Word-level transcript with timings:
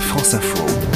France 0.00 0.34
Info. 0.34 0.95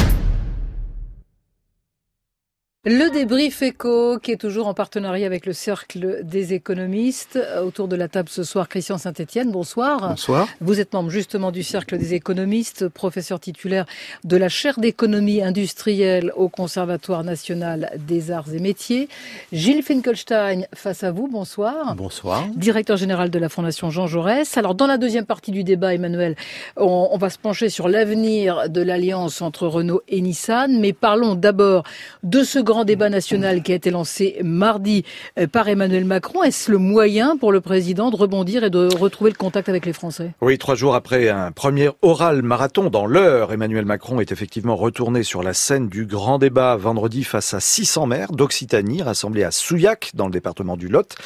Le 2.86 3.10
débrief 3.10 3.60
éco 3.60 4.18
qui 4.18 4.32
est 4.32 4.38
toujours 4.38 4.66
en 4.66 4.72
partenariat 4.72 5.26
avec 5.26 5.44
le 5.44 5.52
Cercle 5.52 6.20
des 6.24 6.54
économistes. 6.54 7.38
Autour 7.62 7.88
de 7.88 7.96
la 7.96 8.08
table 8.08 8.30
ce 8.30 8.42
soir, 8.42 8.70
Christian 8.70 8.96
Saint-Etienne, 8.96 9.50
bonsoir. 9.52 10.08
Bonsoir. 10.08 10.48
Vous 10.62 10.80
êtes 10.80 10.94
membre 10.94 11.10
justement 11.10 11.50
du 11.50 11.62
Cercle 11.62 11.98
des 11.98 12.14
économistes, 12.14 12.88
professeur 12.88 13.38
titulaire 13.38 13.84
de 14.24 14.34
la 14.38 14.48
chaire 14.48 14.80
d'économie 14.80 15.42
industrielle 15.42 16.32
au 16.36 16.48
Conservatoire 16.48 17.22
national 17.22 17.92
des 17.98 18.30
arts 18.30 18.50
et 18.54 18.60
métiers. 18.60 19.10
Gilles 19.52 19.82
Finkelstein, 19.82 20.62
face 20.74 21.04
à 21.04 21.12
vous, 21.12 21.28
bonsoir. 21.28 21.94
Bonsoir. 21.96 22.46
Directeur 22.56 22.96
général 22.96 23.28
de 23.28 23.38
la 23.38 23.50
Fondation 23.50 23.90
Jean 23.90 24.06
Jaurès. 24.06 24.56
Alors 24.56 24.74
dans 24.74 24.86
la 24.86 24.96
deuxième 24.96 25.26
partie 25.26 25.50
du 25.50 25.64
débat, 25.64 25.92
Emmanuel, 25.92 26.34
on, 26.78 27.10
on 27.12 27.18
va 27.18 27.28
se 27.28 27.36
pencher 27.38 27.68
sur 27.68 27.90
l'avenir 27.90 28.70
de 28.70 28.80
l'alliance 28.80 29.42
entre 29.42 29.66
Renault 29.66 30.00
et 30.08 30.22
Nissan, 30.22 30.80
mais 30.80 30.94
parlons 30.94 31.34
d'abord 31.34 31.84
de 32.22 32.42
ce 32.42 32.69
grand 32.70 32.84
débat 32.84 33.08
national 33.08 33.64
qui 33.64 33.72
a 33.72 33.74
été 33.74 33.90
lancé 33.90 34.36
mardi 34.44 35.04
euh, 35.40 35.48
par 35.48 35.68
Emmanuel 35.68 36.04
Macron. 36.04 36.44
Est-ce 36.44 36.70
le 36.70 36.78
moyen 36.78 37.36
pour 37.36 37.50
le 37.50 37.60
président 37.60 38.12
de 38.12 38.16
rebondir 38.16 38.62
et 38.62 38.70
de 38.70 38.88
retrouver 38.96 39.32
le 39.32 39.36
contact 39.36 39.68
avec 39.68 39.86
les 39.86 39.92
Français? 39.92 40.30
Oui, 40.40 40.56
trois 40.56 40.76
jours 40.76 40.94
après 40.94 41.28
un 41.30 41.50
premier 41.50 41.90
oral 42.00 42.42
marathon 42.42 42.88
dans 42.88 43.06
l'heure, 43.06 43.52
Emmanuel 43.52 43.86
Macron 43.86 44.20
est 44.20 44.30
effectivement 44.30 44.76
retourné 44.76 45.24
sur 45.24 45.42
la 45.42 45.52
scène 45.52 45.88
du 45.88 46.06
grand 46.06 46.38
débat 46.38 46.76
vendredi 46.76 47.24
face 47.24 47.54
à 47.54 47.60
600 47.60 48.06
maires 48.06 48.30
d'Occitanie 48.30 49.02
rassemblés 49.02 49.42
à 49.42 49.50
Souillac 49.50 50.12
dans 50.14 50.26
le 50.26 50.32
département 50.32 50.76
du 50.76 50.86
Lot. 50.86 51.16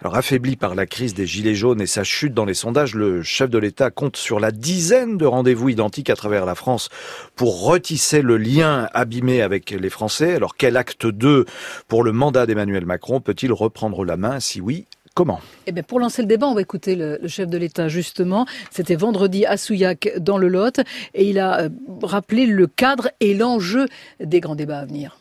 Alors 0.00 0.16
affaibli 0.16 0.56
par 0.56 0.74
la 0.74 0.86
crise 0.86 1.12
des 1.12 1.26
gilets 1.26 1.54
jaunes 1.54 1.82
et 1.82 1.86
sa 1.86 2.02
chute 2.02 2.32
dans 2.32 2.46
les 2.46 2.54
sondages, 2.54 2.94
le 2.94 3.22
chef 3.22 3.50
de 3.50 3.58
l'État 3.58 3.90
compte 3.90 4.16
sur 4.16 4.40
la 4.40 4.52
dizaine 4.52 5.18
de 5.18 5.26
rendez-vous 5.26 5.68
identiques 5.68 6.08
à 6.08 6.16
travers 6.16 6.46
la 6.46 6.54
France 6.54 6.88
pour 7.36 7.66
retisser 7.66 8.22
le 8.22 8.38
lien 8.38 8.88
abîmé 8.94 9.42
avec 9.42 9.70
les 9.70 9.90
Français. 9.90 10.34
Alors 10.34 10.56
quel 10.56 10.78
acte 10.94 11.06
2 11.06 11.44
pour 11.88 12.04
le 12.04 12.12
mandat 12.12 12.46
d'Emmanuel 12.46 12.86
Macron 12.86 13.20
peut-il 13.20 13.52
reprendre 13.52 14.04
la 14.04 14.16
main? 14.16 14.40
Si 14.40 14.60
oui, 14.60 14.86
Comment? 15.16 15.38
Eh 15.68 15.70
bien, 15.70 15.84
pour 15.84 16.00
lancer 16.00 16.22
le 16.22 16.26
débat, 16.26 16.48
on 16.48 16.54
va 16.54 16.60
écouter 16.60 16.96
le, 16.96 17.20
le 17.22 17.28
chef 17.28 17.48
de 17.48 17.56
l'État 17.56 17.86
justement. 17.86 18.46
C'était 18.72 18.96
vendredi 18.96 19.46
à 19.46 19.56
Souillac 19.56 20.10
dans 20.18 20.38
le 20.38 20.48
Lot 20.48 20.80
et 21.14 21.28
il 21.30 21.38
a 21.38 21.60
euh, 21.60 21.68
rappelé 22.02 22.46
le 22.46 22.66
cadre 22.66 23.10
et 23.20 23.32
l'enjeu 23.32 23.86
des 24.18 24.40
grands 24.40 24.56
débats 24.56 24.80
à 24.80 24.84
venir. 24.84 25.16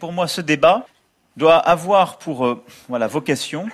Pour 0.00 0.12
moi, 0.12 0.28
ce 0.28 0.42
débat 0.42 0.86
doit 1.38 1.56
avoir 1.56 2.18
pour 2.18 2.46
euh, 2.46 2.62
voilà, 2.90 3.06
vocation 3.06 3.68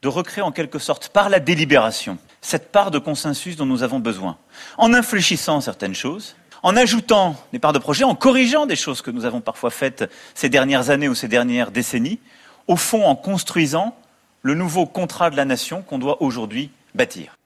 de 0.00 0.08
recréer 0.08 0.42
en 0.42 0.50
quelque 0.50 0.78
sorte 0.78 1.10
par 1.10 1.28
la 1.28 1.40
délibération 1.40 2.16
cette 2.40 2.72
part 2.72 2.90
de 2.90 2.98
consensus 2.98 3.56
dont 3.56 3.66
nous 3.66 3.82
avons 3.82 3.98
besoin, 3.98 4.38
en 4.78 4.94
infléchissant 4.94 5.60
certaines 5.60 5.96
choses, 5.96 6.36
en 6.66 6.74
ajoutant 6.74 7.36
des 7.52 7.60
parts 7.60 7.72
de 7.72 7.78
projet, 7.78 8.02
en 8.02 8.16
corrigeant 8.16 8.66
des 8.66 8.74
choses 8.74 9.00
que 9.00 9.12
nous 9.12 9.24
avons 9.24 9.40
parfois 9.40 9.70
faites 9.70 10.10
ces 10.34 10.48
dernières 10.48 10.90
années 10.90 11.08
ou 11.08 11.14
ces 11.14 11.28
dernières 11.28 11.70
décennies, 11.70 12.18
au 12.66 12.74
fond 12.74 13.04
en 13.04 13.14
construisant 13.14 13.94
le 14.42 14.56
nouveau 14.56 14.84
contrat 14.84 15.30
de 15.30 15.36
la 15.36 15.44
nation 15.44 15.82
qu'on 15.82 16.00
doit 16.00 16.20
aujourd'hui 16.24 16.70
bâtir. 16.96 17.36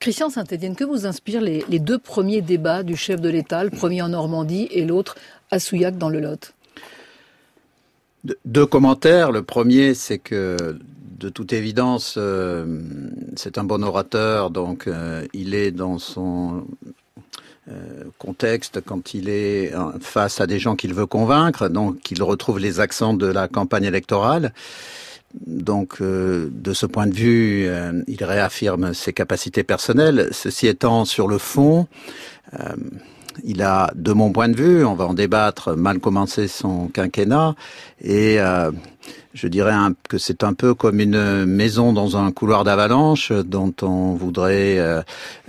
Christian 0.00 0.28
Saint-Étienne, 0.28 0.76
que 0.76 0.84
vous 0.84 1.06
inspirent 1.06 1.40
les, 1.40 1.64
les, 1.70 1.78
deux 1.78 1.96
premiers 1.96 2.42
débats 2.42 2.82
du 2.82 2.94
chef 2.94 3.22
de 3.22 3.30
l'État, 3.30 3.64
le 3.64 3.70
premier 3.70 4.02
en 4.02 4.10
Normandie 4.10 4.68
et 4.70 4.84
l'autre 4.84 5.16
à 5.50 5.60
Souillac 5.60 5.96
dans 5.96 6.10
le 6.10 6.20
Lot? 6.20 6.52
De, 8.24 8.38
Deux 8.44 8.66
commentaires. 8.66 9.32
Le 9.32 9.42
premier, 9.42 9.94
c'est 9.94 10.18
que 10.18 10.78
de 11.18 11.30
toute 11.30 11.54
évidence, 11.54 12.16
euh, 12.18 12.82
c'est 13.34 13.56
un 13.56 13.64
bon 13.64 13.82
orateur, 13.82 14.50
donc 14.50 14.86
euh, 14.86 15.26
il 15.32 15.54
est 15.54 15.70
dans 15.70 15.98
son 15.98 16.66
contexte 18.18 18.80
quand 18.80 19.14
il 19.14 19.28
est 19.28 19.72
face 20.00 20.40
à 20.40 20.46
des 20.46 20.58
gens 20.58 20.76
qu'il 20.76 20.94
veut 20.94 21.06
convaincre, 21.06 21.68
donc 21.68 22.10
il 22.10 22.22
retrouve 22.22 22.58
les 22.58 22.80
accents 22.80 23.14
de 23.14 23.26
la 23.26 23.48
campagne 23.48 23.84
électorale. 23.84 24.52
Donc, 25.46 26.00
euh, 26.00 26.48
de 26.50 26.72
ce 26.72 26.86
point 26.86 27.06
de 27.06 27.14
vue, 27.14 27.66
euh, 27.66 28.02
il 28.06 28.24
réaffirme 28.24 28.94
ses 28.94 29.12
capacités 29.12 29.62
personnelles. 29.62 30.28
Ceci 30.32 30.66
étant, 30.66 31.04
sur 31.04 31.28
le 31.28 31.38
fond, 31.38 31.86
euh, 32.58 32.74
il 33.44 33.62
a, 33.62 33.90
de 33.94 34.12
mon 34.12 34.32
point 34.32 34.48
de 34.48 34.56
vue, 34.56 34.84
on 34.84 34.94
va 34.94 35.06
en 35.06 35.14
débattre, 35.14 35.76
mal 35.76 35.98
commencé 35.98 36.48
son 36.48 36.88
quinquennat, 36.88 37.54
et 38.02 38.40
euh, 38.40 38.70
je 39.34 39.48
dirais 39.48 39.72
un, 39.72 39.94
que 40.08 40.18
c'est 40.18 40.42
un 40.42 40.52
peu 40.52 40.74
comme 40.74 41.00
une 41.00 41.44
maison 41.44 41.92
dans 41.92 42.16
un 42.16 42.32
couloir 42.32 42.64
d'avalanche 42.64 43.32
dont 43.32 43.74
on 43.82 44.14
voudrait 44.14 44.78
euh, 44.78 45.02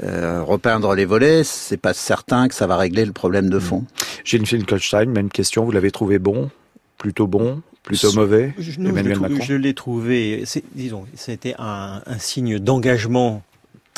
euh, 0.04 0.44
repeindre 0.44 0.94
les 0.94 1.06
volets. 1.06 1.44
C'est 1.44 1.78
pas 1.78 1.94
certain 1.94 2.48
que 2.48 2.56
ça 2.56 2.68
va 2.68 2.78
régler 2.78 3.06
le 3.06 3.14
problème 3.14 3.50
de 3.50 3.60
fond. 3.60 3.86
Gilles 4.24 4.46
Finkelstein, 4.46 5.06
même 5.08 5.30
question. 5.30 5.66
Vous 5.66 5.72
l'avez 5.72 5.92
trouvé 5.92 6.20
bon, 6.20 6.50
plutôt 6.98 7.28
bon, 7.28 7.62
plutôt 7.84 8.14
mauvais 8.14 8.54
je, 8.60 8.80
Emmanuel 8.80 9.16
je 9.16 9.20
Macron. 9.20 9.44
Je 9.44 9.54
l'ai 9.54 9.74
trouvé, 9.74 10.44
disons, 10.76 11.06
c'était 11.16 11.56
un, 11.58 12.02
un 12.06 12.20
signe 12.20 12.60
d'engagement 12.60 13.44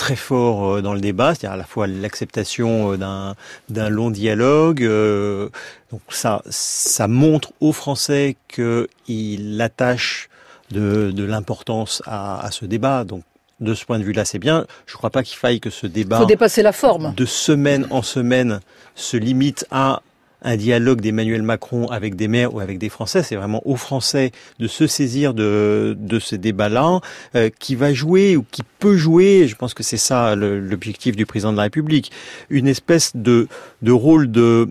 très 0.02 0.16
fort 0.16 0.82
dans 0.82 0.96
le 0.96 1.00
débat, 1.00 1.36
c'est-à-dire 1.36 1.52
à 1.52 1.58
la 1.58 1.64
fois 1.64 1.86
l'acceptation 1.86 2.98
d'un 2.98 3.36
d'un 3.70 3.90
long 3.90 4.10
dialogue. 4.10 4.82
Euh, 4.82 5.50
donc 5.92 6.02
ça 6.10 6.42
ça 6.50 7.08
montre 7.08 7.54
aux 7.60 7.72
Français 7.72 8.36
qu'il 8.48 9.62
attache 9.62 10.28
de, 10.72 11.12
de 11.12 11.24
l'importance 11.24 12.02
à, 12.08 12.44
à 12.44 12.50
ce 12.50 12.66
débat. 12.66 13.04
Donc 13.04 13.22
de 13.60 13.76
ce 13.76 13.86
point 13.86 14.00
de 14.00 14.04
vue-là, 14.04 14.26
c'est 14.26 14.40
bien. 14.40 14.66
Je 14.88 14.94
ne 14.94 14.98
crois 14.98 15.12
pas 15.12 15.22
qu'il 15.22 15.38
faille 15.38 15.60
que 15.60 15.70
ce 15.70 15.86
débat 15.86 16.18
faut 16.18 16.26
dépasser 16.26 16.64
la 16.64 16.72
forme 16.74 17.14
de 17.16 17.26
semaine 17.26 17.86
en 17.92 18.02
semaine 18.02 18.60
se 18.96 19.18
limite 19.18 19.68
à 19.70 20.02
un 20.42 20.58
dialogue 20.58 21.02
d'Emmanuel 21.02 21.44
Macron 21.44 21.88
avec 21.88 22.16
des 22.16 22.28
maires 22.28 22.54
ou 22.54 22.60
avec 22.60 22.78
des 22.78 22.90
Français. 22.90 23.24
C'est 23.24 23.36
vraiment 23.36 23.62
aux 23.66 23.76
Français 23.76 24.32
de 24.60 24.68
se 24.68 24.88
saisir 24.88 25.34
de, 25.34 25.96
de 26.00 26.20
ce 26.20 26.36
débat-là, 26.36 27.00
euh, 27.36 27.50
qui 27.60 27.76
va 27.76 27.94
jouer 27.94 28.36
ou 28.36 28.46
qui 28.50 28.64
peut 28.80 28.98
jouer, 28.98 29.48
je 29.48 29.56
pense 29.56 29.74
que 29.74 29.84
c'est 29.84 29.98
ça 29.98 30.36
l'objectif 30.36 31.16
du 31.16 31.26
président 31.26 31.52
de 31.52 31.58
la 31.58 31.64
République, 31.64 32.12
une 32.50 32.68
espèce 32.68 33.12
de, 33.16 33.48
de 33.82 33.92
rôle 33.92 34.32
de 34.32 34.70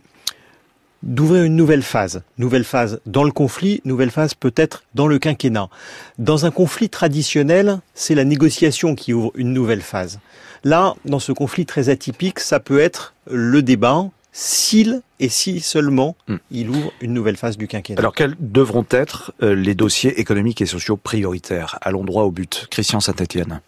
d'ouvrir 1.02 1.44
une 1.44 1.56
nouvelle 1.56 1.82
phase, 1.82 2.22
nouvelle 2.36 2.64
phase 2.64 3.00
dans 3.06 3.24
le 3.24 3.32
conflit, 3.32 3.80
nouvelle 3.86 4.10
phase 4.10 4.34
peut-être 4.34 4.84
dans 4.94 5.06
le 5.06 5.18
quinquennat. 5.18 5.70
Dans 6.18 6.44
un 6.44 6.50
conflit 6.50 6.90
traditionnel, 6.90 7.80
c'est 7.94 8.14
la 8.14 8.24
négociation 8.24 8.94
qui 8.94 9.14
ouvre 9.14 9.32
une 9.34 9.54
nouvelle 9.54 9.80
phase. 9.80 10.20
Là, 10.62 10.94
dans 11.06 11.18
ce 11.18 11.32
conflit 11.32 11.64
très 11.64 11.88
atypique, 11.88 12.38
ça 12.38 12.60
peut 12.60 12.80
être 12.80 13.14
le 13.30 13.62
débat, 13.62 14.10
s'il 14.32 15.02
et 15.18 15.28
si 15.28 15.60
seulement 15.60 16.16
Hmm. 16.28 16.36
il 16.50 16.70
ouvre 16.70 16.92
une 17.00 17.12
nouvelle 17.12 17.36
phase 17.36 17.56
du 17.56 17.66
quinquennat. 17.68 17.98
Alors 18.00 18.14
quels 18.14 18.36
devront 18.38 18.86
être 18.90 19.32
euh, 19.42 19.54
les 19.54 19.74
dossiers 19.74 20.18
économiques 20.20 20.60
et 20.62 20.66
sociaux 20.66 20.96
prioritaires 20.96 21.78
Allons 21.82 22.04
droit 22.04 22.22
au 22.24 22.30
but? 22.30 22.66
Christian 22.70 23.00
Saint-Etienne. 23.00 23.60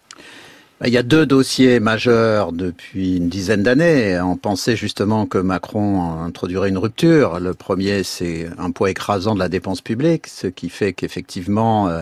Il 0.85 0.91
y 0.91 0.97
a 0.97 1.03
deux 1.03 1.25
dossiers 1.25 1.79
majeurs 1.79 2.51
depuis 2.51 3.15
une 3.15 3.29
dizaine 3.29 3.63
d'années. 3.63 4.19
On 4.19 4.35
pensait 4.35 4.75
justement 4.75 5.25
que 5.25 5.37
Macron 5.37 6.21
introduirait 6.21 6.67
une 6.67 6.77
rupture. 6.77 7.39
Le 7.39 7.53
premier, 7.53 8.03
c'est 8.03 8.49
un 8.57 8.69
poids 8.71 8.89
écrasant 8.89 9.33
de 9.33 9.39
la 9.39 9.47
dépense 9.47 9.79
publique, 9.79 10.27
ce 10.27 10.47
qui 10.47 10.67
fait 10.67 10.91
qu'effectivement, 10.91 11.87
euh, 11.87 12.01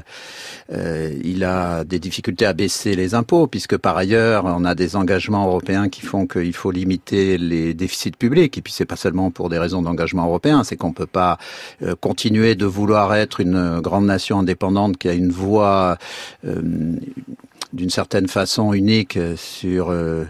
euh, 0.73 1.13
il 1.23 1.43
a 1.43 1.83
des 1.83 1.99
difficultés 1.99 2.47
à 2.47 2.53
baisser 2.53 2.95
les 2.95 3.13
impôts, 3.13 3.45
puisque 3.45 3.77
par 3.77 3.97
ailleurs, 3.97 4.45
on 4.45 4.65
a 4.65 4.73
des 4.73 4.95
engagements 4.95 5.45
européens 5.45 5.87
qui 5.87 6.01
font 6.01 6.25
qu'il 6.25 6.53
faut 6.53 6.71
limiter 6.71 7.37
les 7.37 7.75
déficits 7.75 8.11
publics. 8.17 8.57
Et 8.57 8.61
puis, 8.63 8.73
c'est 8.73 8.85
pas 8.85 8.95
seulement 8.95 9.29
pour 9.29 9.49
des 9.49 9.59
raisons 9.59 9.83
d'engagement 9.83 10.25
européen, 10.25 10.63
c'est 10.63 10.75
qu'on 10.75 10.91
peut 10.91 11.05
pas 11.05 11.37
euh, 11.83 11.93
continuer 12.01 12.55
de 12.55 12.65
vouloir 12.65 13.13
être 13.13 13.41
une 13.41 13.79
grande 13.79 14.07
nation 14.07 14.39
indépendante 14.39 14.97
qui 14.97 15.07
a 15.07 15.13
une 15.13 15.29
voix 15.29 15.99
d'une 17.73 17.89
certaine 17.89 18.27
façon 18.27 18.70
unique 18.73 19.17
sur 19.35 19.89
euh, 19.89 20.25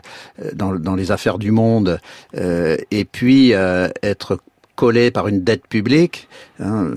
dans, 0.54 0.74
dans, 0.74 0.96
les 0.96 1.12
affaires 1.12 1.38
du 1.38 1.52
monde 1.52 2.00
euh, 2.36 2.78
et 2.92 3.06
puis 3.06 3.54
euh, 3.54 3.90
être 4.04 4.40
collé 4.76 5.12
par 5.12 5.28
une 5.28 5.44
dette 5.44 5.68
publique. 5.68 6.28
Hein, 6.60 6.92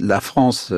la 0.00 0.20
France 0.20 0.72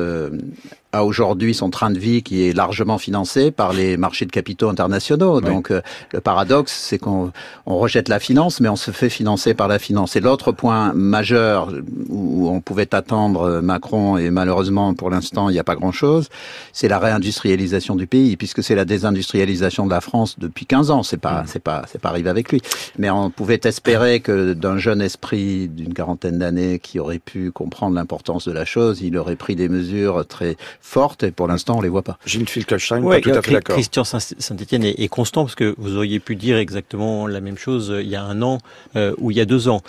a 0.91 1.05
aujourd'hui 1.05 1.53
son 1.53 1.69
train 1.69 1.91
de 1.91 1.99
vie 1.99 2.23
qui 2.23 2.47
est 2.47 2.53
largement 2.53 2.97
financé 2.97 3.51
par 3.51 3.73
les 3.73 3.95
marchés 3.95 4.25
de 4.25 4.31
capitaux 4.31 4.69
internationaux. 4.69 5.39
Oui. 5.39 5.45
Donc 5.45 5.71
euh, 5.71 5.81
le 6.11 6.19
paradoxe, 6.19 6.73
c'est 6.73 6.97
qu'on 6.97 7.31
on 7.65 7.77
rejette 7.77 8.09
la 8.09 8.19
finance, 8.19 8.59
mais 8.59 8.69
on 8.69 8.75
se 8.75 8.91
fait 8.91 9.09
financer 9.09 9.53
par 9.53 9.67
la 9.67 9.77
finance. 9.77 10.15
Et 10.15 10.19
l'autre 10.19 10.51
point 10.51 10.93
majeur 10.93 11.71
où 12.09 12.49
on 12.49 12.59
pouvait 12.61 12.93
attendre 12.95 13.61
Macron, 13.61 14.17
et 14.17 14.31
malheureusement 14.31 14.93
pour 14.93 15.09
l'instant 15.09 15.49
il 15.49 15.53
n'y 15.53 15.59
a 15.59 15.63
pas 15.63 15.75
grand-chose, 15.75 16.29
c'est 16.73 16.87
la 16.87 16.97
réindustrialisation 16.97 17.95
du 17.95 18.07
pays, 18.07 18.35
puisque 18.35 18.63
c'est 18.63 18.75
la 18.75 18.85
désindustrialisation 18.85 19.85
de 19.85 19.91
la 19.91 20.01
France 20.01 20.39
depuis 20.39 20.65
15 20.65 20.91
ans. 20.91 21.03
C'est 21.03 21.17
pas, 21.17 21.43
mmh. 21.43 21.47
c'est 21.47 21.63
pas, 21.63 21.83
c'est 21.87 22.01
pas 22.01 22.09
arrivé 22.09 22.29
avec 22.29 22.51
lui. 22.51 22.61
Mais 22.97 23.09
on 23.09 23.29
pouvait 23.29 23.59
espérer 23.63 24.21
que 24.21 24.53
d'un 24.53 24.77
jeune 24.77 25.01
esprit 25.01 25.67
d'une 25.67 25.93
quarantaine 25.93 26.39
d'années 26.39 26.79
qui 26.79 26.99
aurait 26.99 27.19
pu 27.19 27.51
comprendre 27.51 27.95
l'importance 27.95 28.47
de 28.47 28.51
la 28.51 28.65
chose, 28.65 29.01
il 29.01 29.17
aurait 29.17 29.35
pris 29.35 29.55
des 29.55 29.69
mesures 29.69 30.25
très 30.25 30.57
fortes 30.81 31.23
et 31.23 31.31
pour 31.31 31.47
l'instant 31.47 31.77
on 31.77 31.81
les 31.81 31.89
voit 31.89 32.01
pas. 32.01 32.17
Gilles 32.25 32.47
Filkelstein, 32.47 33.03
pas 33.03 33.21
tout 33.21 33.29
à 33.29 33.41
fait 33.41 33.51
d'accord. 33.51 33.75
Christian 33.75 34.03
Saint-Etienne 34.03 34.83
est, 34.83 35.07
constant 35.07 35.43
parce 35.43 35.55
que 35.55 35.75
vous 35.77 35.97
auriez 35.97 36.19
pu 36.19 36.35
dire 36.35 36.57
exactement 36.57 37.27
la 37.27 37.41
même 37.41 37.57
chose 37.57 37.93
il 37.99 38.07
y 38.07 38.15
a 38.15 38.23
un 38.23 38.41
an 38.41 38.59
euh, 38.95 39.13
ou 39.17 39.31
il 39.31 39.37
y 39.37 39.41
a 39.41 39.45
deux 39.45 39.67
ans. 39.67 39.81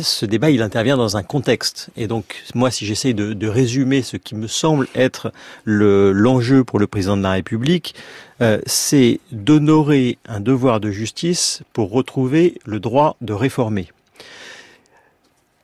Ce 0.00 0.26
débat, 0.26 0.50
il 0.50 0.62
intervient 0.62 0.96
dans 0.96 1.16
un 1.16 1.22
contexte. 1.22 1.90
Et 1.96 2.06
donc, 2.06 2.42
moi, 2.54 2.70
si 2.70 2.86
j'essaie 2.86 3.12
de, 3.12 3.32
de, 3.32 3.48
résumer 3.48 4.02
ce 4.02 4.16
qui 4.16 4.34
me 4.34 4.46
semble 4.46 4.88
être 4.94 5.32
l'enjeu 5.64 6.64
pour 6.64 6.78
le 6.78 6.86
président 6.86 7.16
de 7.16 7.22
la 7.22 7.32
République, 7.32 7.94
euh, 8.42 8.60
c'est 8.66 9.20
d'honorer 9.32 10.18
un 10.26 10.40
devoir 10.40 10.80
de 10.80 10.90
justice 10.90 11.62
pour 11.72 11.90
retrouver 11.90 12.58
le 12.66 12.80
droit 12.80 13.16
de 13.20 13.32
réformer. 13.32 13.88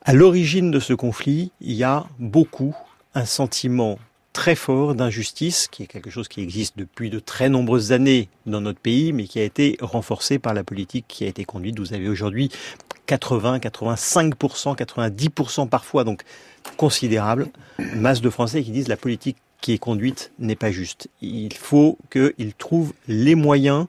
À 0.04 0.14
l'origine 0.14 0.70
de 0.70 0.80
ce 0.80 0.94
conflit, 0.94 1.52
il 1.60 1.72
y 1.72 1.84
a 1.84 2.06
beaucoup 2.18 2.74
un 3.14 3.24
sentiment 3.24 3.98
très 4.32 4.54
fort 4.54 4.94
d'injustice, 4.94 5.68
qui 5.70 5.82
est 5.82 5.86
quelque 5.86 6.10
chose 6.10 6.28
qui 6.28 6.40
existe 6.40 6.78
depuis 6.78 7.10
de 7.10 7.18
très 7.18 7.48
nombreuses 7.48 7.92
années 7.92 8.28
dans 8.46 8.60
notre 8.60 8.80
pays, 8.80 9.12
mais 9.12 9.24
qui 9.24 9.38
a 9.40 9.44
été 9.44 9.76
renforcé 9.80 10.38
par 10.38 10.54
la 10.54 10.64
politique 10.64 11.04
qui 11.08 11.24
a 11.24 11.26
été 11.26 11.44
conduite. 11.44 11.78
Vous 11.78 11.92
avez 11.92 12.08
aujourd'hui 12.08 12.50
80, 13.06 13.58
85%, 13.58 14.76
90% 14.76 15.68
parfois, 15.68 16.04
donc 16.04 16.22
considérable, 16.76 17.48
masse 17.94 18.20
de 18.20 18.30
Français 18.30 18.62
qui 18.62 18.70
disent 18.70 18.88
la 18.88 18.96
politique 18.96 19.36
qui 19.60 19.72
est 19.72 19.78
conduite 19.78 20.32
n'est 20.38 20.56
pas 20.56 20.70
juste. 20.70 21.08
Il 21.20 21.52
faut 21.54 21.98
qu'ils 22.10 22.54
trouvent 22.54 22.92
les 23.08 23.34
moyens 23.34 23.86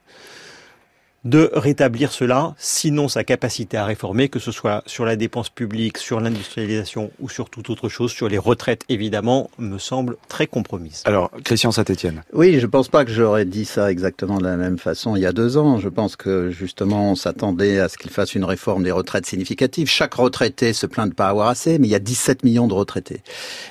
de 1.26 1.50
rétablir 1.54 2.12
cela, 2.12 2.54
sinon 2.58 3.08
sa 3.08 3.24
capacité 3.24 3.78
à 3.78 3.86
réformer, 3.86 4.30
que 4.30 4.40
ce 4.40 4.52
soit 4.52 4.84
sur 4.86 5.06
la 5.06 5.16
dépense 5.16 5.50
publique, 5.50 5.98
sur 5.98 6.20
l'industrialisation 6.20 7.12
ou 7.20 7.30
sur 7.30 7.50
toute 7.50 7.70
autre 7.70 7.90
chose, 7.90 8.12
sur 8.12 8.28
les 8.28 8.38
retraites 8.38 8.84
évidemment, 8.90 9.50
me 9.58 9.78
semble 9.78 10.18
très 10.28 10.48
compromise. 10.48 11.02
Alors, 11.06 11.32
Christian 11.44 11.72
Saint-Etienne. 11.72 12.24
Oui, 12.34 12.60
je 12.60 12.66
pense 12.66 12.90
pas 12.90 13.06
que 13.06 13.12
j'aurais 13.12 13.46
dit 13.46 13.66
ça 13.66 13.92
exactement 13.92 14.38
de 14.38 14.44
la 14.44 14.58
même 14.58 14.78
façon 14.78 15.16
il 15.16 15.22
y 15.22 15.26
a 15.26 15.32
deux 15.32 15.58
ans. 15.58 15.80
Je 15.80 15.90
pense 15.90 16.16
que 16.16 16.52
justement, 16.52 17.12
on 17.12 17.16
s'attendait 17.16 17.80
à 17.80 17.90
ce 17.90 17.98
qu'il 17.98 18.12
fasse 18.12 18.36
une 18.36 18.44
réforme 18.44 18.84
des 18.84 18.92
retraites 18.92 19.26
significative. 19.26 19.88
Chaque 19.88 20.14
retraité 20.14 20.74
se 20.74 20.86
plaint 20.86 21.10
de 21.10 21.14
pas 21.14 21.28
avoir 21.28 21.48
assez, 21.48 21.80
mais 21.80 21.88
il 21.88 21.92
y 21.92 21.96
a 21.96 22.00
17 22.00 22.44
millions 22.44 22.68
de 22.68 22.74
retraités. 22.74 23.22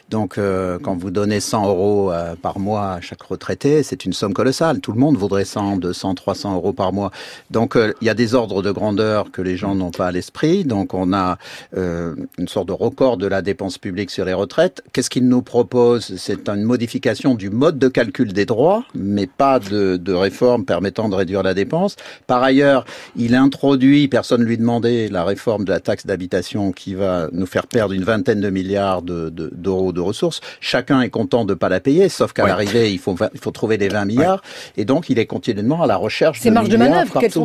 Donc, 0.09 0.39
euh, 0.39 0.79
quand 0.79 0.97
vous 0.97 1.11
donnez 1.11 1.41
100 1.41 1.69
euros 1.69 2.13
euh, 2.13 2.35
par 2.35 2.59
mois 2.59 2.93
à 2.93 3.01
chaque 3.01 3.23
retraité, 3.23 3.83
c'est 3.83 4.05
une 4.05 4.13
somme 4.13 4.35
colossale. 4.35 4.81
Tout 4.81 4.93
le 4.93 4.99
monde 4.99 5.17
voudrait 5.17 5.45
100, 5.45 5.77
200, 5.77 6.15
300 6.15 6.55
euros 6.55 6.73
par 6.73 6.93
mois. 6.93 7.11
Donc 7.53 7.77
euh, 7.77 7.93
il 8.01 8.07
y 8.07 8.11
a 8.11 8.15
des 8.15 8.35
ordres 8.35 8.63
de 8.63 8.71
grandeur 8.71 9.31
que 9.31 9.43
les 9.43 9.57
gens 9.57 9.75
n'ont 9.75 9.91
pas 9.91 10.09
à 10.09 10.13
l'esprit. 10.13 10.65
Donc 10.65 10.95
on 10.95 11.13
a 11.13 11.39
euh, 11.77 12.15
une 12.39 12.49
sorte 12.49 12.69
de 12.69 12.73
record 12.73 13.19
de 13.19 13.27
la 13.27 13.43
dépense 13.43 13.79
publique 13.79 14.11
sur 14.11 14.25
les 14.25 14.33
retraites. 14.33 14.83
Qu'est-ce 14.93 15.11
qu'il 15.11 15.29
nous 15.29 15.43
propose 15.43 16.17
C'est 16.17 16.49
une 16.49 16.65
modification 16.65 17.35
du 17.35 17.51
mode 17.51 17.79
de 17.79 17.89
calcul 17.89 18.33
des 18.33 18.47
droits, 18.47 18.85
mais 18.95 19.27
pas 19.27 19.59
de, 19.59 19.97
de 19.97 20.13
réforme 20.13 20.65
permettant 20.65 21.09
de 21.09 21.15
réduire 21.15 21.43
la 21.43 21.55
dépense. 21.55 21.97
Par 22.27 22.43
ailleurs, 22.43 22.85
il 23.17 23.35
introduit, 23.35 24.09
personne 24.09 24.41
ne 24.41 24.47
lui 24.47 24.59
demandait, 24.59 25.09
la 25.09 25.25
réforme 25.25 25.65
de 25.65 25.71
la 25.71 25.81
taxe 25.81 26.07
d'habitation 26.07 26.73
qui 26.73 26.95
va 26.95 27.29
nous 27.33 27.47
faire 27.47 27.67
perdre 27.67 27.93
une 27.93 28.05
vingtaine 28.05 28.41
de 28.41 28.51
milliards 28.51 29.03
d'euros 29.03 29.31
de, 29.31 29.51
de, 29.51 29.93
de, 29.93 30.01
ressources. 30.01 30.41
Chacun 30.61 31.03
est 31.03 31.11
content 31.11 31.45
de 31.45 31.53
ne 31.53 31.59
pas 31.59 31.69
la 31.69 31.81
payer, 31.81 32.09
sauf 32.09 32.33
qu'à 32.33 32.47
l'arrivée, 32.47 32.93
il 32.93 32.99
faut, 32.99 33.17
il 33.35 33.41
faut 33.41 33.51
trouver 33.51 33.77
les 33.77 33.89
20 33.89 34.05
milliards. 34.07 34.43
Et 34.77 34.85
donc, 34.85 35.11
il 35.11 35.19
est 35.19 35.27
continuellement 35.27 35.83
à 35.83 35.87
la 35.87 35.97
recherche 35.97 36.41
de 36.43 36.51
marges 36.51 36.69
de 36.69 36.77
manœuvre. 36.77 37.19
Quelles 37.21 37.33
sont 37.33 37.42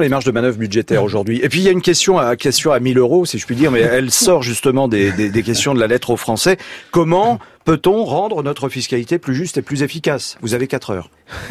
les 0.00 0.08
marges 0.08 0.24
de 0.24 0.30
manœuvre 0.30 0.58
budgétaires 0.58 1.04
aujourd'hui 1.04 1.40
Et 1.42 1.48
puis 1.48 1.60
il 1.60 1.64
y 1.64 1.68
a 1.68 1.72
une 1.72 1.82
question 1.82 2.18
à 2.18 2.36
question 2.36 2.72
à 2.72 2.80
1000 2.80 2.98
euros, 2.98 3.24
si 3.26 3.38
je 3.38 3.46
puis 3.46 3.56
dire, 3.56 3.70
mais 3.70 3.80
elle 3.80 4.10
sort 4.10 4.42
justement 4.42 4.88
des, 4.88 5.12
des, 5.12 5.30
des 5.30 5.42
questions 5.42 5.74
de 5.74 5.80
la 5.80 5.86
lettre 5.86 6.10
aux 6.10 6.16
Français. 6.16 6.56
Comment 6.90 7.38
peut-on 7.64 8.04
rendre 8.04 8.42
notre 8.42 8.68
fiscalité 8.68 9.18
plus 9.18 9.34
juste 9.34 9.56
et 9.56 9.62
plus 9.62 9.82
efficace? 9.82 10.36
Vous 10.42 10.54
avez 10.54 10.66
4 10.66 10.90
heures. 10.90 11.10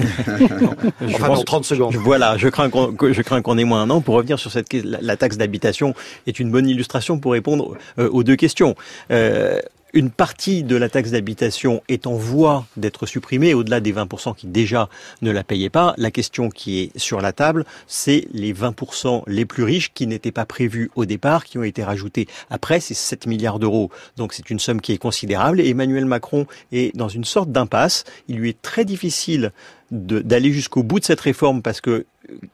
enfin, 1.04 1.28
dans 1.28 1.44
30 1.44 1.66
secondes. 1.66 1.96
Voilà, 1.96 2.38
je 2.38 2.48
crains 2.48 2.70
qu'on 2.70 2.96
je 3.02 3.22
crains 3.22 3.42
qu'on 3.42 3.58
ait 3.58 3.64
moins 3.64 3.82
un 3.82 3.90
an. 3.90 4.02
Pour 4.02 4.16
revenir 4.16 4.40
sur 4.40 4.52
cette 4.52 4.72
la, 4.74 5.18
taxe 5.18 5.38
d'habitation 5.38 5.94
est 6.28 6.40
une 6.40 6.52
bonne 6.52 6.68
illustration 6.68 7.20
pour 7.20 7.32
répondre 7.32 7.76
euh, 8.00 8.10
aux 8.10 8.24
deux 8.24 8.36
questions. 8.36 8.76
Euh, 9.12 9.60
une 9.94 10.10
partie 10.10 10.64
de 10.64 10.76
la 10.76 10.90
taxe 10.90 11.12
d'habitation 11.12 11.82
est 11.88 12.08
en 12.08 12.16
voie 12.16 12.66
d'être 12.78 13.06
supprimée, 13.06 13.54
au-delà 13.54 13.80
des 13.80 13.94
20% 13.94 14.36
qui 14.36 14.48
déjà 14.48 14.90
ne 15.22 15.32
la 15.32 15.44
payaient 15.44 15.70
pas. 15.70 15.94
La 15.98 16.12
question 16.12 16.50
qui 16.50 16.80
est 16.80 16.98
sur 16.98 17.22
la 17.22 17.32
table, 17.32 17.66
c'est 17.88 18.28
les 18.34 18.54
20% 18.54 19.24
les 19.28 19.46
plus 19.46 19.64
riches 19.64 19.94
qui 19.94 20.08
n'étaient 20.08 20.32
pas 20.32 20.46
prévus 20.46 20.90
au 20.96 21.06
départ, 21.06 21.46
qui 21.46 21.58
ont 21.58 21.64
été 21.64 21.84
rajoutés 21.84 22.28
après, 22.50 22.80
c'est 22.80 22.94
7 22.94 23.28
milliards 23.28 23.60
d'euros. 23.60 23.90
Donc 24.18 24.34
c'est 24.34 24.50
une 24.50 24.60
somme 24.60 24.82
qui 24.82 24.94
est 24.94 24.98
considérable 24.98 25.62
Emmanuel 25.62 26.06
Macron 26.06 26.46
est 26.72 26.96
dans 26.96 27.08
une 27.08 27.26
sorte 27.26 27.52
d'impasse. 27.52 28.04
Il 28.28 28.38
lui 28.38 28.50
est 28.50 28.62
très 28.62 28.86
difficile 28.86 29.52
d'aller 29.92 30.52
jusqu'au 30.52 30.82
bout 30.82 31.00
de 31.00 31.06
cette 31.06 31.20
réforme 31.20 31.62
parce 31.62 31.82
que 31.82 32.06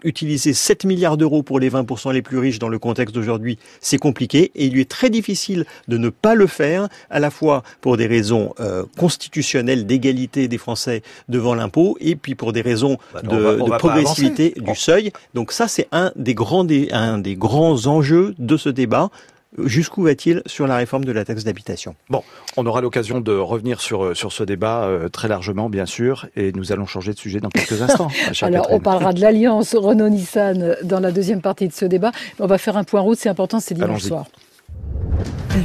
utiliser 0.04 0.54
7 0.54 0.86
milliards 0.86 1.18
d'euros 1.18 1.44
pour 1.44 1.60
les 1.60 1.70
20% 1.70 2.14
les 2.14 2.22
plus 2.22 2.38
riches 2.38 2.60
dans 2.60 2.70
le 2.70 2.80
contexte 2.80 3.14
d'aujourd'hui, 3.14 3.58
c'est 3.82 3.98
compliqué 3.98 4.52
et 4.56 4.66
il 4.66 4.74
lui 4.74 4.82
est 4.82 4.90
très 4.90 5.10
difficile 5.10 5.66
de 5.88 5.98
ne 5.98 6.10
pas 6.10 6.36
le 6.36 6.48
faire, 6.48 6.88
à 7.10 7.20
la 7.20 7.30
fois 7.30 7.64
pour 7.82 7.98
des 7.98 8.08
raisons 8.08 8.54
euh, 8.60 8.84
constitutionnelles 8.98 9.86
d'égalité 9.86 10.48
des 10.48 10.58
Français 10.58 11.04
devant 11.28 11.56
l'impôt 11.56 11.98
et 12.00 12.16
puis 12.16 12.36
pour 12.36 12.54
des 12.54 12.62
raisons 12.62 12.98
bah 13.14 13.22
de, 13.22 13.30
de 13.30 13.78
progressivité 13.78 14.54
du 14.58 14.76
seuil. 14.76 15.12
Donc 15.34 15.52
ça, 15.52 15.68
c'est 15.68 15.88
un 15.92 16.12
des 16.16 16.34
grands, 16.34 16.64
des, 16.64 16.90
un 16.92 17.18
des 17.18 17.36
grands 17.36 17.86
enjeux 17.88 18.36
de 18.40 18.58
ce 18.58 18.70
débat. 18.70 19.10
Jusqu'où 19.58 20.04
va-t-il 20.04 20.44
sur 20.46 20.68
la 20.68 20.78
réforme 20.78 21.06
de 21.06 21.12
la 21.12 21.26
taxe 21.26 21.44
d'habitation? 21.44 21.96
Bon, 22.10 22.24
on 22.56 22.66
aura 22.68 22.82
l'occasion 22.82 23.20
de 23.20 23.32
revenir 23.32 23.82
sur, 23.82 24.06
euh, 24.06 24.14
sur 24.14 24.32
ce 24.32 24.44
débat 24.44 24.84
euh, 24.84 25.10
très 25.10 25.28
largement, 25.28 25.70
bien 25.70 25.88
sûr, 25.88 26.28
et 26.36 26.52
nous 26.52 26.72
allons 26.72 26.86
changer 26.86 27.14
de 27.14 27.18
sujet 27.18 27.40
dans 27.40 27.50
quelques 27.50 27.82
instants. 27.82 28.10
Alors, 28.42 28.68
on 28.72 28.80
parlera 28.80 29.12
de 29.12 29.22
l'alliance 29.22 29.76
Renault-Nissan 29.76 30.76
dans 30.84 31.00
la 31.00 31.12
deuxième 31.12 31.42
partie 31.42 31.68
de 31.68 31.74
ce 31.74 31.86
débat. 31.86 32.12
On 32.40 32.46
va 32.46 32.60
faire 32.60 32.78
un 32.78 32.84
point 32.84 33.02
route, 33.02 33.18
c'est 33.18 33.30
important, 33.30 33.60
c'est 33.60 33.74
dimanche 33.74 34.04
soir. 34.04 34.26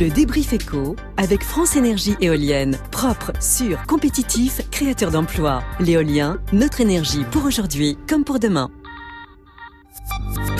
Le 0.01 0.09
débrief 0.09 0.55
éco 0.55 0.97
avec 1.19 1.43
France 1.45 1.77
Énergie 1.77 2.17
Éolienne. 2.21 2.79
Propre, 2.91 3.33
sûr, 3.39 3.79
compétitif, 3.87 4.63
créateur 4.71 5.11
d'emplois. 5.11 5.63
L'éolien, 5.79 6.39
notre 6.53 6.81
énergie 6.81 7.25
pour 7.31 7.45
aujourd'hui 7.45 7.99
comme 8.09 8.25
pour 8.25 8.39
demain. 8.39 8.71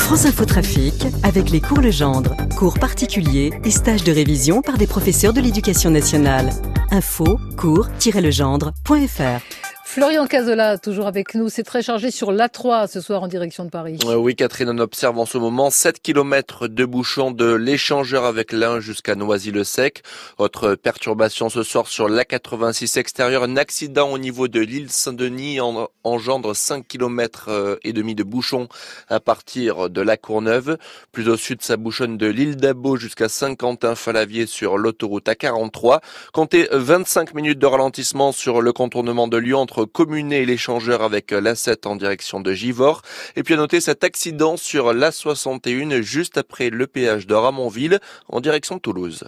France 0.05 0.27
Info 0.27 0.45
Trafic 0.45 1.07
avec 1.23 1.49
les 1.49 1.63
cours 1.63 1.81
Legendre, 1.81 2.37
cours 2.59 2.79
particuliers 2.79 3.55
et 3.65 3.71
stages 3.71 4.05
de 4.05 4.13
révision 4.13 4.61
par 4.61 4.77
des 4.77 4.87
professeurs 4.87 5.33
de 5.33 5.41
l'éducation 5.41 5.89
nationale. 5.89 6.51
Info 6.91 7.41
cours-legendre.fr 7.57 9.64
Florian 9.95 10.27
Cazola, 10.27 10.77
toujours 10.77 11.07
avec 11.07 11.37
nous. 11.37 11.49
C'est 11.49 11.63
très 11.63 11.81
chargé 11.81 12.11
sur 12.11 12.33
l'A3 12.33 12.89
ce 12.89 13.01
soir 13.01 13.23
en 13.23 13.29
direction 13.29 13.65
de 13.65 13.71
Paris. 13.71 13.97
Oui, 14.05 14.35
Catherine, 14.35 14.69
on 14.69 14.79
observe 14.79 15.17
en 15.21 15.25
ce 15.25 15.39
moment 15.39 15.71
7 15.71 16.01
km 16.03 16.67
de 16.67 16.85
bouchons 16.85 17.31
de 17.31 17.55
l'échangeur 17.55 18.25
avec 18.25 18.51
l'Ain 18.51 18.81
jusqu'à 18.81 19.15
Noisy-le-Sec. 19.15 20.03
Autre 20.39 20.75
perturbation 20.75 21.49
ce 21.49 21.63
soir 21.63 21.87
sur 21.87 22.09
l'A86 22.09 22.99
extérieur. 22.99 23.45
Un 23.45 23.57
accident 23.57 24.11
au 24.11 24.19
niveau 24.19 24.49
de 24.49 24.59
l'île 24.59 24.91
Saint-Denis 24.91 25.61
engendre 26.03 26.57
5 26.57 26.89
km 26.89 27.47
euh, 27.47 27.77
et 27.85 27.93
demi 27.93 28.17
de 28.17 28.25
bouchons 28.25 28.67
à 29.09 29.21
partir 29.21 29.91
de 29.91 30.01
la 30.01 30.17
Courneuve. 30.17 30.77
Plus 31.13 31.29
au 31.29 31.37
sud, 31.37 31.63
ça 31.63 31.77
bouchonne 31.77 32.19
de 32.19 32.27
l'île 32.27 32.57
d'Abo 32.57 32.97
jusqu'à 32.97 33.29
Saint-Quentin-Falavier 33.29 34.47
sur 34.47 34.77
l'autoroute 34.77 35.29
A43. 35.29 36.01
Comptez 36.33 36.67
25 36.73 37.33
minutes 37.35 37.61
de 37.61 37.67
ralentissement 37.67 38.33
sur 38.33 38.61
le 38.61 38.73
contournement 38.73 39.29
de 39.29 39.37
Lyon 39.37 39.61
entre 39.61 39.84
communé 39.85 40.43
et 40.43 40.47
l'échangeur 40.47 41.03
avec 41.03 41.31
l'A7 41.31 41.87
en 41.87 41.97
direction 41.97 42.41
de 42.41 42.53
Givors. 42.53 43.03
Et 43.37 43.43
puis 43.43 43.55
à 43.55 43.57
noter 43.57 43.81
cet 43.81 44.05
accident 44.05 44.57
sur 44.57 44.93
l'A61 44.93 46.03
juste 46.03 46.39
après 46.39 46.71
le 46.71 46.87
péage 46.87 47.27
de 47.27 47.35
Ramonville 47.35 48.01
en 48.29 48.41
direction 48.41 48.77
de 48.77 48.81
Toulouse. 48.81 49.25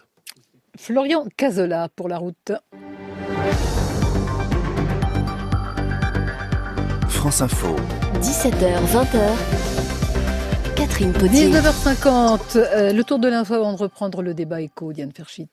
Florian 0.78 1.26
Cazola 1.36 1.88
pour 1.94 2.08
la 2.08 2.18
route. 2.18 2.52
France 7.08 7.40
Info. 7.40 7.74
17h, 8.20 8.78
20h. 8.92 9.66
Catherine 10.76 11.12
Podier. 11.12 11.48
19h50, 11.48 12.56
euh, 12.56 12.92
le 12.92 13.04
tour 13.04 13.18
de 13.18 13.28
l'info 13.28 13.54
avant 13.54 13.72
de 13.72 13.78
reprendre 13.78 14.22
le 14.22 14.34
débat 14.34 14.60
éco, 14.60 14.92
Diane 14.92 15.12
Ferchit. 15.12 15.48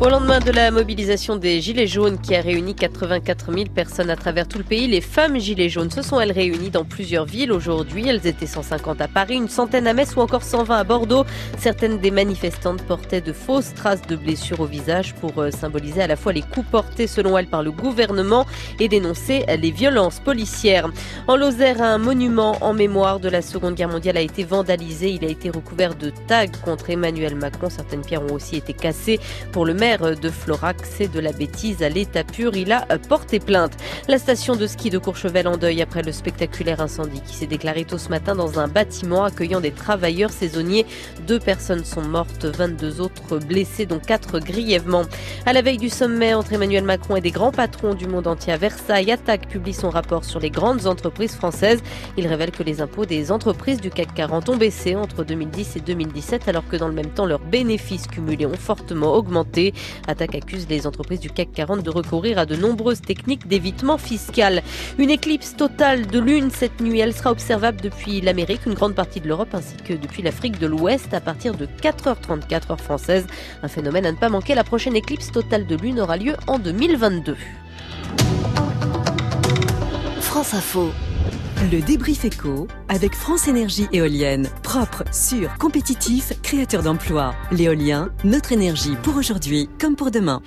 Au 0.00 0.08
lendemain 0.08 0.38
de 0.38 0.52
la 0.52 0.70
mobilisation 0.70 1.34
des 1.34 1.60
Gilets 1.60 1.88
jaunes 1.88 2.20
qui 2.20 2.36
a 2.36 2.40
réuni 2.40 2.76
84 2.76 3.52
000 3.52 3.64
personnes 3.74 4.10
à 4.10 4.16
travers 4.16 4.46
tout 4.46 4.58
le 4.58 4.62
pays, 4.62 4.86
les 4.86 5.00
femmes 5.00 5.40
Gilets 5.40 5.68
jaunes 5.68 5.90
se 5.90 6.02
sont 6.02 6.20
elles 6.20 6.30
réunies 6.30 6.70
dans 6.70 6.84
plusieurs 6.84 7.24
villes 7.24 7.50
aujourd'hui. 7.50 8.08
Elles 8.08 8.24
étaient 8.24 8.46
150 8.46 9.00
à 9.00 9.08
Paris, 9.08 9.34
une 9.34 9.48
centaine 9.48 9.88
à 9.88 9.94
Metz 9.94 10.14
ou 10.14 10.20
encore 10.20 10.44
120 10.44 10.76
à 10.76 10.84
Bordeaux. 10.84 11.24
Certaines 11.58 11.98
des 11.98 12.12
manifestantes 12.12 12.80
portaient 12.84 13.20
de 13.20 13.32
fausses 13.32 13.74
traces 13.74 14.02
de 14.02 14.14
blessures 14.14 14.60
au 14.60 14.66
visage 14.66 15.16
pour 15.16 15.36
euh, 15.42 15.50
symboliser 15.50 16.00
à 16.02 16.06
la 16.06 16.14
fois 16.14 16.32
les 16.32 16.42
coups 16.42 16.68
portés 16.70 17.08
selon 17.08 17.36
elles 17.36 17.48
par 17.48 17.64
le 17.64 17.72
gouvernement 17.72 18.46
et 18.78 18.86
dénoncer 18.86 19.46
les 19.48 19.72
violences 19.72 20.20
policières. 20.20 20.88
En 21.26 21.34
Lozère, 21.34 21.82
un 21.82 21.98
monument 21.98 22.56
en 22.60 22.72
mémoire 22.72 23.18
de 23.18 23.28
la 23.28 23.42
Seconde 23.42 23.74
Guerre 23.74 23.88
mondiale 23.88 24.18
a 24.18 24.20
été 24.20 24.44
vandalisé. 24.44 25.10
Il 25.10 25.24
a 25.24 25.28
été 25.28 25.50
recouvert 25.50 25.96
de 25.96 26.12
tags 26.28 26.46
contre 26.64 26.90
Emmanuel 26.90 27.34
Macron. 27.34 27.68
Certaines 27.68 28.02
pierres 28.02 28.22
ont 28.22 28.34
aussi 28.34 28.54
été 28.54 28.74
cassées. 28.74 29.18
Pour 29.50 29.66
le 29.66 29.74
maire 29.74 29.87
de 29.96 30.28
Florac. 30.28 30.76
C'est 30.84 31.10
de 31.10 31.18
la 31.18 31.32
bêtise 31.32 31.82
à 31.82 31.88
l'état 31.88 32.22
pur. 32.22 32.54
Il 32.54 32.72
a 32.72 32.86
porté 33.08 33.40
plainte. 33.40 33.72
La 34.06 34.18
station 34.18 34.54
de 34.54 34.66
ski 34.66 34.90
de 34.90 34.98
Courchevel 34.98 35.48
en 35.48 35.56
deuil 35.56 35.80
après 35.80 36.02
le 36.02 36.12
spectaculaire 36.12 36.80
incendie 36.80 37.22
qui 37.22 37.34
s'est 37.34 37.46
déclaré 37.46 37.86
tôt 37.86 37.96
ce 37.96 38.10
matin 38.10 38.34
dans 38.34 38.58
un 38.58 38.68
bâtiment 38.68 39.24
accueillant 39.24 39.62
des 39.62 39.70
travailleurs 39.70 40.30
saisonniers. 40.30 40.84
Deux 41.26 41.38
personnes 41.40 41.86
sont 41.86 42.02
mortes, 42.02 42.44
22 42.44 43.00
autres 43.00 43.38
blessées, 43.38 43.86
dont 43.86 43.98
quatre 43.98 44.40
grièvement. 44.40 45.04
À 45.46 45.54
la 45.54 45.62
veille 45.62 45.78
du 45.78 45.88
sommet 45.88 46.34
entre 46.34 46.52
Emmanuel 46.52 46.84
Macron 46.84 47.16
et 47.16 47.22
des 47.22 47.30
grands 47.30 47.52
patrons 47.52 47.94
du 47.94 48.06
monde 48.06 48.26
entier 48.26 48.52
à 48.52 48.58
Versailles, 48.58 49.10
Attaque 49.10 49.48
publie 49.48 49.72
son 49.72 49.88
rapport 49.88 50.26
sur 50.26 50.38
les 50.38 50.50
grandes 50.50 50.86
entreprises 50.86 51.34
françaises. 51.34 51.82
Il 52.18 52.26
révèle 52.26 52.50
que 52.50 52.62
les 52.62 52.82
impôts 52.82 53.06
des 53.06 53.32
entreprises 53.32 53.80
du 53.80 53.88
CAC 53.88 54.12
40 54.14 54.50
ont 54.50 54.56
baissé 54.56 54.96
entre 54.96 55.24
2010 55.24 55.76
et 55.76 55.80
2017 55.80 56.46
alors 56.48 56.68
que 56.68 56.76
dans 56.76 56.88
le 56.88 56.94
même 56.94 57.10
temps 57.10 57.24
leurs 57.24 57.38
bénéfices 57.38 58.06
cumulés 58.06 58.44
ont 58.44 58.52
fortement 58.52 59.14
augmenté. 59.14 59.72
Attaque 60.06 60.34
accuse 60.34 60.66
les 60.68 60.86
entreprises 60.86 61.20
du 61.20 61.30
CAC 61.30 61.52
40 61.52 61.82
de 61.82 61.90
recourir 61.90 62.38
à 62.38 62.46
de 62.46 62.56
nombreuses 62.56 63.00
techniques 63.00 63.46
d'évitement 63.46 63.98
fiscal. 63.98 64.62
Une 64.98 65.10
éclipse 65.10 65.56
totale 65.56 66.06
de 66.06 66.18
lune 66.18 66.50
cette 66.50 66.80
nuit, 66.80 67.00
elle 67.00 67.14
sera 67.14 67.30
observable 67.30 67.80
depuis 67.80 68.20
l'Amérique, 68.20 68.66
une 68.66 68.74
grande 68.74 68.94
partie 68.94 69.20
de 69.20 69.28
l'Europe 69.28 69.54
ainsi 69.54 69.76
que 69.76 69.94
depuis 69.94 70.22
l'Afrique 70.22 70.58
de 70.58 70.66
l'Ouest 70.66 71.12
à 71.14 71.20
partir 71.20 71.54
de 71.54 71.66
4h34 71.66 72.72
heure 72.72 72.80
française. 72.80 73.26
Un 73.62 73.68
phénomène 73.68 74.06
à 74.06 74.12
ne 74.12 74.16
pas 74.16 74.28
manquer, 74.28 74.54
la 74.54 74.64
prochaine 74.64 74.96
éclipse 74.96 75.30
totale 75.32 75.66
de 75.66 75.76
lune 75.76 76.00
aura 76.00 76.16
lieu 76.16 76.34
en 76.46 76.58
2022. 76.58 77.36
France 80.20 80.54
Info. 80.54 80.92
Le 81.60 81.84
débrief 81.84 82.24
éco 82.24 82.68
avec 82.88 83.14
France 83.14 83.48
Énergie 83.48 83.88
Éolienne. 83.92 84.48
Propre, 84.62 85.02
sûr, 85.12 85.50
compétitif, 85.58 86.32
créateur 86.40 86.84
d'emplois. 86.84 87.34
L'éolien, 87.50 88.10
notre 88.22 88.52
énergie 88.52 88.94
pour 89.02 89.16
aujourd'hui 89.16 89.68
comme 89.80 89.96
pour 89.96 90.12
demain. 90.12 90.40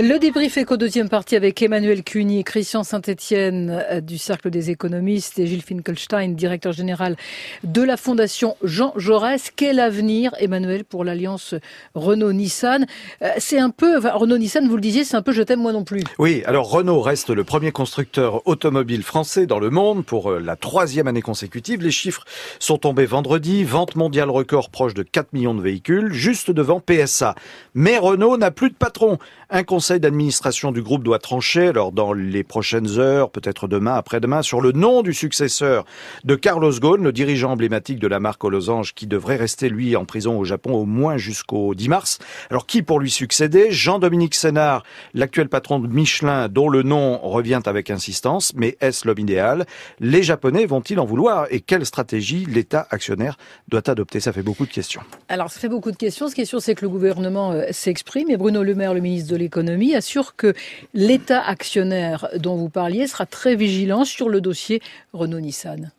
Le 0.00 0.18
débrief 0.18 0.58
éco 0.58 0.76
deuxième 0.76 1.08
partie 1.08 1.36
avec 1.36 1.62
Emmanuel 1.62 2.02
Cuny, 2.02 2.42
Christian 2.42 2.82
Saint-Etienne 2.82 3.82
euh, 3.88 4.00
du 4.00 4.18
Cercle 4.18 4.50
des 4.50 4.70
économistes 4.70 5.38
et 5.38 5.46
Gilles 5.46 5.62
Finkelstein, 5.62 6.34
directeur 6.34 6.72
général 6.72 7.16
de 7.62 7.82
la 7.82 7.96
Fondation 7.96 8.56
Jean 8.64 8.92
Jaurès. 8.96 9.52
Quel 9.54 9.78
avenir, 9.78 10.32
Emmanuel, 10.40 10.84
pour 10.84 11.04
l'alliance 11.04 11.54
Renault-Nissan? 11.94 12.84
Euh, 13.22 13.28
C'est 13.38 13.60
un 13.60 13.70
peu, 13.70 13.98
Renault-Nissan, 13.98 14.66
vous 14.68 14.76
le 14.76 14.82
disiez, 14.82 15.04
c'est 15.04 15.16
un 15.16 15.22
peu 15.22 15.32
je 15.32 15.42
t'aime 15.42 15.60
moi 15.60 15.72
non 15.72 15.84
plus. 15.84 16.02
Oui, 16.18 16.42
alors 16.46 16.68
Renault 16.68 17.00
reste 17.00 17.30
le 17.30 17.44
premier 17.44 17.70
constructeur 17.70 18.46
automobile 18.46 19.04
français 19.04 19.46
dans 19.46 19.60
le 19.60 19.70
monde 19.70 20.04
pour 20.04 20.32
euh, 20.32 20.47
la 20.48 20.56
troisième 20.56 21.06
année 21.06 21.20
consécutive. 21.20 21.82
Les 21.82 21.90
chiffres 21.90 22.24
sont 22.58 22.78
tombés 22.78 23.04
vendredi. 23.04 23.64
Vente 23.64 23.96
mondiale 23.96 24.30
record 24.30 24.70
proche 24.70 24.94
de 24.94 25.02
4 25.02 25.34
millions 25.34 25.54
de 25.54 25.60
véhicules, 25.60 26.10
juste 26.10 26.50
devant 26.50 26.80
PSA. 26.80 27.34
Mais 27.74 27.98
Renault 27.98 28.38
n'a 28.38 28.50
plus 28.50 28.70
de 28.70 28.74
patron. 28.74 29.18
Un 29.50 29.64
conseil 29.64 29.98
d'administration 29.98 30.72
du 30.72 30.82
groupe 30.82 31.02
doit 31.02 31.18
trancher, 31.18 31.68
alors 31.68 31.90
dans 31.90 32.12
les 32.12 32.44
prochaines 32.44 32.98
heures, 32.98 33.30
peut-être 33.30 33.66
demain, 33.66 33.94
après-demain, 33.94 34.42
sur 34.42 34.60
le 34.60 34.72
nom 34.72 35.00
du 35.00 35.14
successeur 35.14 35.86
de 36.24 36.34
Carlos 36.34 36.78
Ghosn, 36.78 37.02
le 37.02 37.12
dirigeant 37.12 37.52
emblématique 37.52 37.98
de 37.98 38.06
la 38.06 38.20
marque 38.20 38.44
aux 38.44 38.50
losanges, 38.50 38.92
qui 38.92 39.06
devrait 39.06 39.36
rester, 39.36 39.70
lui, 39.70 39.96
en 39.96 40.04
prison 40.04 40.38
au 40.38 40.44
Japon 40.44 40.74
au 40.74 40.84
moins 40.84 41.16
jusqu'au 41.16 41.74
10 41.74 41.88
mars. 41.88 42.18
Alors, 42.50 42.66
qui 42.66 42.82
pour 42.82 43.00
lui 43.00 43.10
succéder? 43.10 43.68
Jean-Dominique 43.70 44.34
Sénard, 44.34 44.82
l'actuel 45.14 45.48
patron 45.48 45.78
de 45.78 45.88
Michelin, 45.88 46.48
dont 46.48 46.68
le 46.68 46.82
nom 46.82 47.16
revient 47.16 47.62
avec 47.64 47.88
insistance, 47.88 48.52
mais 48.54 48.76
est-ce 48.82 49.08
l'homme 49.08 49.18
idéal? 49.18 49.64
Les 49.98 50.22
Japonais 50.22 50.66
vont-ils 50.66 51.00
en 51.00 51.06
vouloir? 51.06 51.46
Et 51.48 51.62
quelle 51.62 51.86
stratégie 51.86 52.44
l'État 52.44 52.86
actionnaire 52.90 53.38
doit 53.68 53.88
adopter? 53.88 54.20
Ça 54.20 54.34
fait 54.34 54.42
beaucoup 54.42 54.66
de 54.66 54.72
questions. 54.72 55.00
Alors, 55.30 55.50
ça 55.50 55.58
fait 55.58 55.70
beaucoup 55.70 55.90
de 55.90 55.96
questions. 55.96 56.28
Ce 56.28 56.34
qui 56.34 56.42
est 56.42 56.44
sûr, 56.44 56.60
c'est 56.60 56.74
que 56.74 56.84
le 56.84 56.90
gouvernement 56.90 57.52
euh, 57.52 57.62
s'exprime 57.70 58.28
et 58.28 58.36
Bruno 58.36 58.62
Le 58.62 58.74
Maire, 58.74 58.92
le 58.92 59.00
ministre 59.00 59.32
de 59.32 59.37
l'économie 59.38 59.94
assure 59.94 60.36
que 60.36 60.52
l'État 60.92 61.40
actionnaire 61.40 62.28
dont 62.36 62.56
vous 62.56 62.68
parliez 62.68 63.06
sera 63.06 63.24
très 63.24 63.56
vigilant 63.56 64.04
sur 64.04 64.28
le 64.28 64.40
dossier 64.40 64.82
Renault-Nissan. 65.12 65.92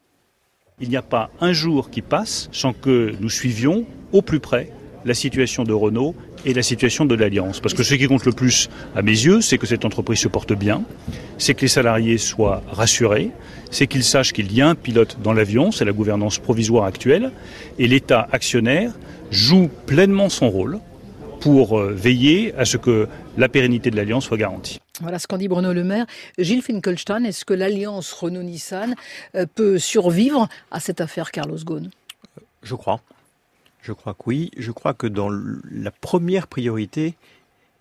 Il 0.82 0.90
n'y 0.90 0.98
a 0.98 1.02
pas 1.02 1.30
un 1.42 1.52
jour 1.52 1.90
qui 1.90 2.02
passe 2.02 2.50
sans 2.52 2.74
que 2.74 3.14
nous 3.20 3.30
suivions 3.30 3.86
au 4.14 4.22
plus 4.22 4.40
près 4.40 4.72
la 5.06 5.14
situation 5.14 5.64
de 5.64 5.74
Renault 5.74 6.16
et 6.46 6.54
la 6.54 6.62
situation 6.62 7.06
de 7.06 7.16
l'Alliance. 7.16 7.60
Parce 7.60 7.74
que 7.74 7.84
ce 7.84 7.96
qui 7.96 8.08
compte 8.08 8.26
le 8.26 8.32
plus 8.32 8.70
à 8.96 9.02
mes 9.02 9.12
yeux, 9.12 9.42
c'est 9.42 9.58
que 9.58 9.68
cette 9.68 9.86
entreprise 9.86 10.20
se 10.20 10.28
porte 10.28 10.54
bien, 10.54 10.84
c'est 11.38 11.54
que 11.54 11.62
les 11.62 11.68
salariés 11.68 12.18
soient 12.18 12.64
rassurés, 12.72 13.32
c'est 13.72 13.88
qu'ils 13.88 14.04
sachent 14.04 14.34
qu'il 14.34 14.54
y 14.54 14.62
a 14.62 14.70
un 14.70 14.76
pilote 14.76 15.18
dans 15.22 15.34
l'avion, 15.34 15.72
c'est 15.72 15.86
la 15.86 15.92
gouvernance 15.92 16.40
provisoire 16.40 16.86
actuelle, 16.86 17.32
et 17.78 17.88
l'État 17.88 18.28
actionnaire 18.32 18.94
joue 19.32 19.70
pleinement 19.86 20.30
son 20.30 20.50
rôle 20.50 20.80
pour 21.40 21.80
euh, 21.80 21.94
veiller 21.94 22.54
à 22.56 22.66
ce 22.66 22.78
que 22.78 23.08
la 23.38 23.50
pérennité 23.50 23.92
de 23.92 23.96
l'alliance 23.96 24.26
soit 24.26 24.38
garantie. 24.38 24.80
Voilà 25.02 25.20
ce 25.20 25.28
qu'en 25.28 25.38
dit 25.38 25.48
Bruno 25.48 25.72
Le 25.74 25.84
Maire. 25.84 26.06
Gilles 26.38 26.62
Finkelstein, 26.62 27.24
est-ce 27.24 27.46
que 27.46 27.54
l'alliance 27.54 28.12
Renault-Nissan 28.12 28.96
euh, 29.36 29.46
peut 29.54 29.78
survivre 29.78 30.48
à 30.72 30.80
cette 30.80 31.02
affaire 31.02 31.32
Carlos 31.32 31.58
Ghosn? 31.64 31.90
Je 32.64 32.76
crois. 32.76 33.02
Je 33.82 33.94
crois 33.94 34.14
que 34.14 34.24
oui. 34.26 34.52
Je 34.58 34.72
crois 34.72 34.94
que 34.94 35.08
dans 35.08 35.30
la 35.30 35.92
première 35.92 36.48
priorité 36.48 37.16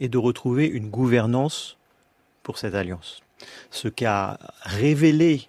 est 0.01 0.09
de 0.09 0.19
retrouver 0.19 0.67
une 0.67 0.89
gouvernance 0.89 1.77
pour 2.45 2.59
cette 2.59 2.75
alliance. 2.75 3.21
Ce 3.71 3.89
qu'a 3.89 4.39
révélé 4.63 5.49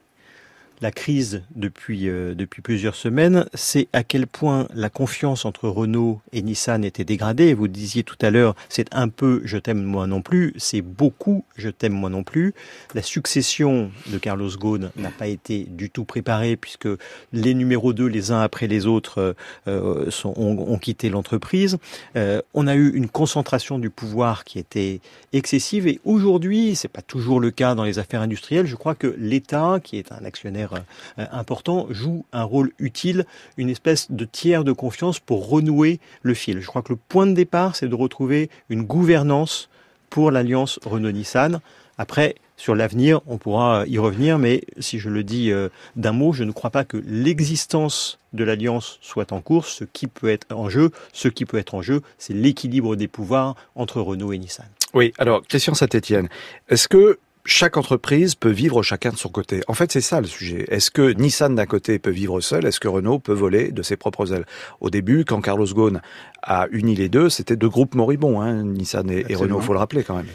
la 0.81 0.91
crise 0.91 1.43
depuis, 1.55 2.09
euh, 2.09 2.33
depuis 2.33 2.61
plusieurs 2.61 2.95
semaines, 2.95 3.45
c'est 3.53 3.87
à 3.93 4.03
quel 4.03 4.27
point 4.27 4.67
la 4.73 4.89
confiance 4.89 5.45
entre 5.45 5.67
Renault 5.67 6.21
et 6.31 6.41
Nissan 6.41 6.83
était 6.83 7.03
dégradée. 7.03 7.53
Vous 7.53 7.67
disiez 7.67 8.03
tout 8.03 8.17
à 8.21 8.29
l'heure, 8.29 8.55
c'est 8.69 8.87
un 8.93 9.09
peu 9.09 9.41
je 9.43 9.57
t'aime 9.57 9.83
moi 9.83 10.07
non 10.07 10.21
plus, 10.21 10.53
c'est 10.57 10.81
beaucoup 10.81 11.45
je 11.55 11.69
t'aime 11.69 11.93
moi 11.93 12.09
non 12.09 12.23
plus. 12.23 12.53
La 12.95 13.01
succession 13.01 13.91
de 14.07 14.17
Carlos 14.17 14.49
Ghosn 14.57 14.91
n'a 14.95 15.11
pas 15.11 15.27
été 15.27 15.65
du 15.69 15.89
tout 15.89 16.05
préparée 16.05 16.55
puisque 16.55 16.87
les 17.33 17.53
numéros 17.53 17.93
2, 17.93 18.05
les 18.05 18.31
uns 18.31 18.41
après 18.41 18.67
les 18.67 18.85
autres, 18.85 19.35
euh, 19.67 20.09
sont, 20.11 20.33
ont, 20.37 20.77
quitté 20.77 21.09
l'entreprise. 21.09 21.77
Euh, 22.15 22.41
on 22.53 22.67
a 22.67 22.75
eu 22.75 22.89
une 22.93 23.09
concentration 23.09 23.79
du 23.79 23.89
pouvoir 23.89 24.45
qui 24.45 24.59
était 24.59 25.01
excessive 25.33 25.87
et 25.87 25.99
aujourd'hui, 26.05 26.75
c'est 26.75 26.87
pas 26.87 27.01
toujours 27.01 27.39
le 27.39 27.51
cas 27.51 27.75
dans 27.75 27.83
les 27.83 27.99
affaires 27.99 28.21
industrielles, 28.21 28.65
je 28.65 28.75
crois 28.75 28.95
que 28.95 29.13
l'État, 29.17 29.79
qui 29.83 29.97
est 29.97 30.11
un 30.11 30.23
actionnaire 30.23 30.68
euh, 30.73 31.25
important, 31.31 31.87
joue 31.89 32.25
un 32.31 32.43
rôle 32.43 32.71
utile, 32.79 33.25
une 33.57 33.69
espèce 33.69 34.11
de 34.11 34.25
tiers 34.25 34.63
de 34.63 34.71
confiance 34.71 35.19
pour 35.19 35.49
renouer 35.49 35.99
le 36.21 36.33
fil. 36.33 36.59
Je 36.61 36.67
crois 36.67 36.81
que 36.81 36.93
le 36.93 36.99
point 37.09 37.27
de 37.27 37.33
départ, 37.33 37.75
c'est 37.75 37.87
de 37.87 37.95
retrouver 37.95 38.49
une 38.69 38.83
gouvernance 38.83 39.69
pour 40.09 40.31
l'alliance 40.31 40.79
Renault-Nissan. 40.85 41.59
Après, 41.97 42.35
sur 42.59 42.75
l'avenir, 42.75 43.21
on 43.25 43.37
pourra 43.37 43.85
y 43.87 43.97
revenir, 43.97 44.37
mais 44.37 44.63
si 44.79 44.99
je 44.99 45.09
le 45.09 45.23
dis 45.23 45.51
euh, 45.51 45.69
d'un 45.95 46.11
mot, 46.11 46.33
je 46.33 46.43
ne 46.43 46.51
crois 46.51 46.69
pas 46.69 46.83
que 46.83 46.97
l'existence 46.97 48.19
de 48.33 48.43
l'alliance 48.43 48.99
soit 49.01 49.31
en 49.31 49.39
cours. 49.39 49.65
Ce 49.65 49.85
qui 49.85 50.07
peut 50.07 50.29
être 50.29 50.47
en 50.53 50.69
jeu, 50.69 50.91
ce 51.13 51.29
qui 51.29 51.45
peut 51.45 51.57
être 51.57 51.73
en 51.73 51.81
jeu, 51.81 52.01
c'est 52.17 52.33
l'équilibre 52.33 52.95
des 52.97 53.07
pouvoirs 53.07 53.55
entre 53.75 54.01
Renault 54.01 54.33
et 54.33 54.37
Nissan. 54.37 54.65
Oui, 54.93 55.13
alors, 55.17 55.41
question 55.43 55.73
Saint-Etienne. 55.73 56.29
Est-ce 56.67 56.87
que 56.87 57.19
chaque 57.49 57.77
entreprise 57.77 58.35
peut 58.35 58.49
vivre 58.49 58.83
chacun 58.83 59.09
de 59.09 59.17
son 59.17 59.29
côté. 59.29 59.61
En 59.67 59.73
fait, 59.73 59.91
c'est 59.91 60.01
ça 60.01 60.21
le 60.21 60.27
sujet. 60.27 60.65
Est-ce 60.69 60.91
que 60.91 61.13
Nissan 61.13 61.55
d'un 61.55 61.65
côté 61.65 61.97
peut 61.97 62.11
vivre 62.11 62.39
seul? 62.41 62.65
Est-ce 62.65 62.79
que 62.79 62.87
Renault 62.87 63.19
peut 63.19 63.33
voler 63.33 63.71
de 63.71 63.81
ses 63.81 63.97
propres 63.97 64.31
ailes? 64.33 64.45
Au 64.79 64.89
début, 64.89 65.25
quand 65.25 65.41
Carlos 65.41 65.65
Ghosn 65.65 66.01
a 66.43 66.67
uni 66.71 66.95
les 66.95 67.09
deux, 67.09 67.29
c'était 67.29 67.55
deux 67.55 67.69
groupes 67.69 67.95
moribonds, 67.95 68.39
hein, 68.39 68.63
Nissan 68.63 69.09
et, 69.09 69.25
et 69.27 69.35
Renault, 69.35 69.61
faut 69.61 69.73
le 69.73 69.79
rappeler 69.79 70.03
quand 70.03 70.15
même. 70.15 70.27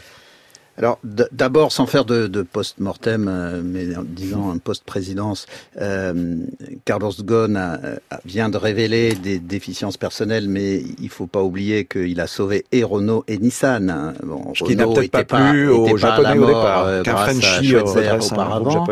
Alors 0.77 0.99
d'abord, 1.03 1.71
sans 1.71 1.85
faire 1.85 2.05
de, 2.05 2.27
de 2.27 2.41
post-mortem, 2.41 3.27
euh, 3.27 3.61
mais 3.63 3.95
en 3.95 4.03
disant 4.03 4.51
un 4.51 4.57
post-présidence, 4.57 5.45
euh, 5.79 6.37
Carlos 6.85 7.13
Ghosn 7.19 7.79
vient 8.25 8.49
de 8.49 8.57
révéler 8.57 9.13
des 9.13 9.39
déficiences 9.39 9.97
personnelles, 9.97 10.49
mais 10.49 10.83
il 10.99 11.09
faut 11.09 11.27
pas 11.27 11.41
oublier 11.41 11.85
qu'il 11.85 12.19
a 12.19 12.27
sauvé 12.27 12.65
et 12.71 12.83
Renault 12.83 13.23
et 13.27 13.37
Nissan. 13.37 13.89
Hein. 13.89 14.13
Bon, 14.23 14.53
Ce 14.53 14.63
qui 14.63 14.75
n'a 14.75 14.85
peut-être 14.85 15.11
pas 15.11 15.23
plu 15.23 15.69
aux 15.69 15.97
Japonais 15.97 16.37
au 16.37 16.45
départ, 16.45 16.85
euh, 16.85 17.03
qu'un 17.03 17.17
Frenchie 17.17 17.75
auparavant. 17.75 18.85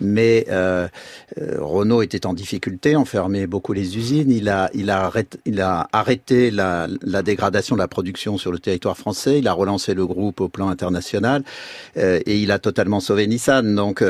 Mais 0.00 0.46
euh, 0.50 0.88
euh, 1.40 1.56
Renault 1.60 2.02
était 2.02 2.26
en 2.26 2.34
difficulté, 2.34 2.96
enfermait 2.96 3.46
beaucoup 3.46 3.72
les 3.72 3.96
usines. 3.96 4.30
Il 4.30 4.48
a, 4.48 4.70
il 4.74 4.90
a, 4.90 5.04
arrêté, 5.04 5.38
il 5.44 5.60
a 5.60 5.88
arrêté 5.92 6.50
la, 6.50 6.86
la 7.02 7.22
dégradation 7.22 7.76
de 7.76 7.80
la 7.80 7.88
production 7.88 8.38
sur 8.38 8.52
le 8.52 8.58
territoire 8.58 8.96
français. 8.96 9.38
Il 9.38 9.48
a 9.48 9.52
relancé 9.52 9.94
le 9.94 10.06
groupe 10.06 10.40
au 10.40 10.48
plan 10.48 10.68
international 10.68 11.17
nationale 11.18 11.42
et 11.96 12.38
il 12.38 12.52
a 12.52 12.58
totalement 12.58 13.00
sauvé 13.00 13.26
Nissan. 13.26 13.74
Donc 13.74 14.04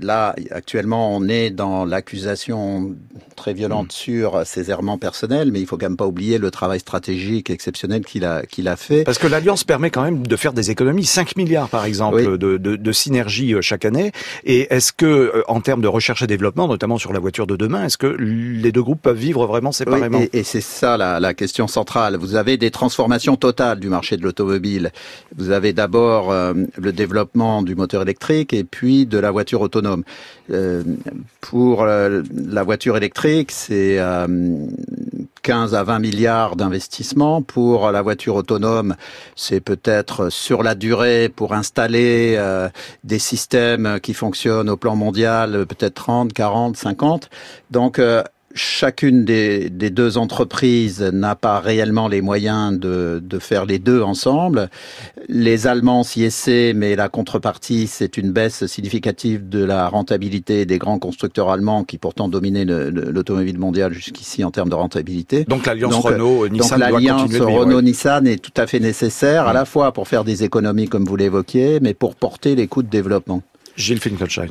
là, 0.00 0.34
actuellement, 0.50 1.16
on 1.16 1.28
est 1.28 1.50
dans 1.50 1.84
l'accusation 1.84 2.94
très 3.36 3.54
violente 3.54 3.88
mm. 3.88 3.90
sur 3.90 4.46
ses 4.46 4.70
errements 4.70 4.98
personnels, 4.98 5.52
mais 5.52 5.60
il 5.60 5.66
faut 5.66 5.76
quand 5.76 5.86
même 5.86 5.96
pas 5.96 6.06
oublier 6.06 6.38
le 6.38 6.50
travail 6.50 6.80
stratégique 6.80 7.50
exceptionnel 7.50 8.04
qu'il 8.04 8.24
a 8.24 8.44
qu'il 8.44 8.68
a 8.68 8.76
fait. 8.76 9.04
Parce 9.04 9.18
que 9.18 9.26
l'alliance 9.26 9.64
permet 9.64 9.90
quand 9.90 10.02
même 10.02 10.26
de 10.26 10.36
faire 10.36 10.52
des 10.52 10.70
économies, 10.70 11.04
5 11.04 11.36
milliards 11.36 11.68
par 11.68 11.84
exemple 11.84 12.38
de, 12.38 12.56
de, 12.56 12.76
de 12.76 12.92
synergie 12.92 13.54
chaque 13.60 13.84
année. 13.84 14.12
Et 14.44 14.72
est-ce 14.74 14.92
que 14.92 15.44
en 15.48 15.60
termes 15.60 15.82
de 15.82 15.88
recherche 15.88 16.22
et 16.22 16.26
développement, 16.26 16.68
notamment 16.68 16.98
sur 16.98 17.12
la 17.12 17.20
voiture 17.20 17.46
de 17.46 17.56
demain, 17.56 17.84
est-ce 17.84 17.98
que 17.98 18.06
les 18.06 18.72
deux 18.72 18.82
groupes 18.82 19.02
peuvent 19.02 19.16
vivre 19.16 19.46
vraiment 19.46 19.72
séparément 19.72 20.20
Et, 20.32 20.42
c'est 20.42 20.60
ça 20.60 20.96
la, 20.96 21.20
la, 21.20 21.34
question 21.34 21.66
centrale. 21.66 22.16
Vous 22.16 22.36
avez 22.36 22.56
des 22.56 22.70
transformations 22.70 23.36
totales 23.36 23.80
du 23.80 23.88
marché 23.88 24.16
de 24.16 24.22
l'automobile. 24.22 24.92
Vous 25.36 25.50
avez 25.50 25.72
d'abord 25.76 26.32
euh, 26.32 26.54
le 26.76 26.92
développement 26.92 27.62
du 27.62 27.76
moteur 27.76 28.02
électrique 28.02 28.52
et 28.52 28.64
puis 28.64 29.06
de 29.06 29.18
la 29.18 29.30
voiture 29.30 29.60
autonome. 29.60 30.02
Euh, 30.50 30.82
pour 31.40 31.82
euh, 31.82 32.22
la 32.34 32.64
voiture 32.64 32.96
électrique, 32.96 33.52
c'est 33.52 34.00
15 35.42 35.74
à 35.74 35.84
20 35.84 35.98
milliards 36.00 36.56
d'investissements. 36.56 37.42
Pour 37.42 37.92
la 37.92 38.02
voiture 38.02 38.34
autonome, 38.34 38.96
c'est 39.36 39.60
peut-être 39.60 40.30
sur 40.30 40.64
la 40.64 40.74
durée 40.74 41.28
pour 41.28 41.52
installer 41.52 42.40
des 43.04 43.18
systèmes 43.20 44.00
qui 44.02 44.14
fonctionnent 44.14 44.70
au 44.70 44.76
plan 44.76 44.96
mondial, 44.96 45.66
peut-être 45.66 45.94
30, 45.94 46.32
40, 46.32 46.76
50. 46.76 47.30
Donc 47.70 48.00
chacune 48.56 49.24
des, 49.24 49.70
des, 49.70 49.90
deux 49.90 50.18
entreprises 50.18 51.02
n'a 51.02 51.36
pas 51.36 51.60
réellement 51.60 52.08
les 52.08 52.20
moyens 52.20 52.78
de, 52.78 53.22
de, 53.22 53.38
faire 53.38 53.66
les 53.66 53.78
deux 53.78 54.02
ensemble. 54.02 54.68
Les 55.28 55.66
Allemands 55.66 56.02
s'y 56.02 56.24
essaient, 56.24 56.72
mais 56.74 56.96
la 56.96 57.08
contrepartie, 57.08 57.86
c'est 57.86 58.16
une 58.16 58.32
baisse 58.32 58.66
significative 58.66 59.48
de 59.48 59.62
la 59.62 59.88
rentabilité 59.88 60.66
des 60.66 60.78
grands 60.78 60.98
constructeurs 60.98 61.50
allemands 61.50 61.84
qui 61.84 61.98
pourtant 61.98 62.28
dominaient 62.28 62.64
l'automobile 62.64 63.58
mondiale 63.58 63.92
jusqu'ici 63.92 64.42
en 64.42 64.50
termes 64.50 64.70
de 64.70 64.74
rentabilité. 64.74 65.44
Donc 65.44 65.66
l'alliance 65.66 65.94
Renault-Nissan 65.96 66.78
Donc 66.80 66.90
l'alliance 66.90 67.30
Renault-Nissan 67.36 68.26
est 68.26 68.42
tout 68.42 68.60
à 68.60 68.66
fait 68.66 68.80
nécessaire, 68.80 69.46
à 69.46 69.52
la 69.52 69.64
fois 69.64 69.92
pour 69.92 70.08
faire 70.08 70.24
des 70.24 70.44
économies, 70.44 70.88
comme 70.88 71.04
vous 71.04 71.16
l'évoquiez, 71.16 71.78
mais 71.80 71.94
pour 71.94 72.14
porter 72.14 72.54
les 72.54 72.66
coûts 72.66 72.82
de 72.82 72.88
développement. 72.88 73.42
Gilles 73.76 74.00
Finkelstein. 74.00 74.48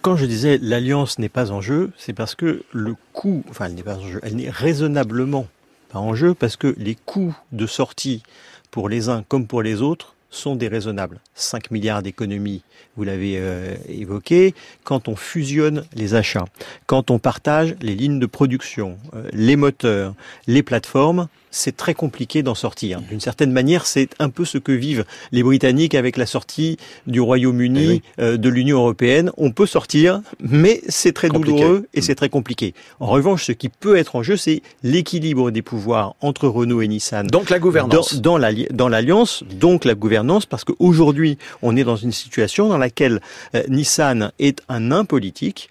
quand 0.00 0.16
je 0.16 0.26
disais 0.26 0.58
l'alliance 0.60 1.18
n'est 1.18 1.28
pas 1.28 1.50
en 1.50 1.60
jeu, 1.60 1.90
c'est 1.96 2.12
parce 2.12 2.34
que 2.34 2.62
le 2.72 2.94
coût, 3.12 3.44
enfin 3.50 3.66
elle 3.66 3.74
n'est 3.74 3.82
pas 3.82 3.96
en 3.96 4.06
jeu, 4.06 4.20
elle 4.22 4.36
n'est 4.36 4.50
raisonnablement 4.50 5.46
pas 5.90 5.98
en 5.98 6.14
jeu 6.14 6.34
parce 6.34 6.56
que 6.56 6.74
les 6.78 6.94
coûts 6.94 7.36
de 7.52 7.66
sortie 7.66 8.22
pour 8.70 8.88
les 8.88 9.08
uns 9.08 9.24
comme 9.28 9.46
pour 9.46 9.62
les 9.62 9.82
autres 9.82 10.14
sont 10.30 10.56
déraisonnables. 10.56 11.20
5 11.34 11.70
milliards 11.70 12.02
d'économies, 12.02 12.62
vous 12.96 13.04
l'avez 13.04 13.34
euh, 13.36 13.76
évoqué, 13.86 14.54
quand 14.82 15.08
on 15.08 15.14
fusionne 15.14 15.84
les 15.94 16.14
achats, 16.14 16.46
quand 16.86 17.10
on 17.10 17.18
partage 17.18 17.76
les 17.82 17.94
lignes 17.94 18.18
de 18.18 18.26
production, 18.26 18.96
euh, 19.14 19.28
les 19.32 19.56
moteurs, 19.56 20.14
les 20.46 20.62
plateformes, 20.62 21.28
c'est 21.52 21.76
très 21.76 21.94
compliqué 21.94 22.42
d'en 22.42 22.56
sortir. 22.56 23.00
D'une 23.02 23.20
certaine 23.20 23.52
manière, 23.52 23.86
c'est 23.86 24.08
un 24.18 24.30
peu 24.30 24.44
ce 24.44 24.58
que 24.58 24.72
vivent 24.72 25.04
les 25.30 25.44
Britanniques 25.44 25.94
avec 25.94 26.16
la 26.16 26.26
sortie 26.26 26.78
du 27.06 27.20
Royaume-Uni 27.20 28.02
eh 28.02 28.20
euh, 28.20 28.36
de 28.36 28.48
l'Union 28.48 28.78
européenne. 28.78 29.30
On 29.36 29.52
peut 29.52 29.66
sortir, 29.66 30.22
mais 30.40 30.80
c'est 30.88 31.12
très 31.12 31.28
douloureux 31.28 31.86
et 31.94 32.00
c'est 32.00 32.14
très 32.16 32.30
compliqué. 32.30 32.74
En 32.98 33.06
revanche, 33.06 33.44
ce 33.44 33.52
qui 33.52 33.68
peut 33.68 33.96
être 33.96 34.16
en 34.16 34.22
jeu, 34.22 34.36
c'est 34.36 34.62
l'équilibre 34.82 35.50
des 35.50 35.62
pouvoirs 35.62 36.16
entre 36.20 36.48
Renault 36.48 36.80
et 36.80 36.88
Nissan. 36.88 37.26
Donc 37.26 37.50
la 37.50 37.58
gouvernance. 37.58 38.14
Dans, 38.20 38.38
dans 38.70 38.88
l'alliance, 38.88 39.44
donc 39.52 39.84
la 39.84 39.94
gouvernance, 39.94 40.46
parce 40.46 40.64
qu'aujourd'hui, 40.64 41.38
on 41.60 41.76
est 41.76 41.84
dans 41.84 41.96
une 41.96 42.12
situation 42.12 42.68
dans 42.68 42.78
laquelle 42.78 43.20
euh, 43.54 43.62
Nissan 43.68 44.32
est 44.38 44.62
un 44.68 44.80
nain 44.80 45.04
politique. 45.04 45.68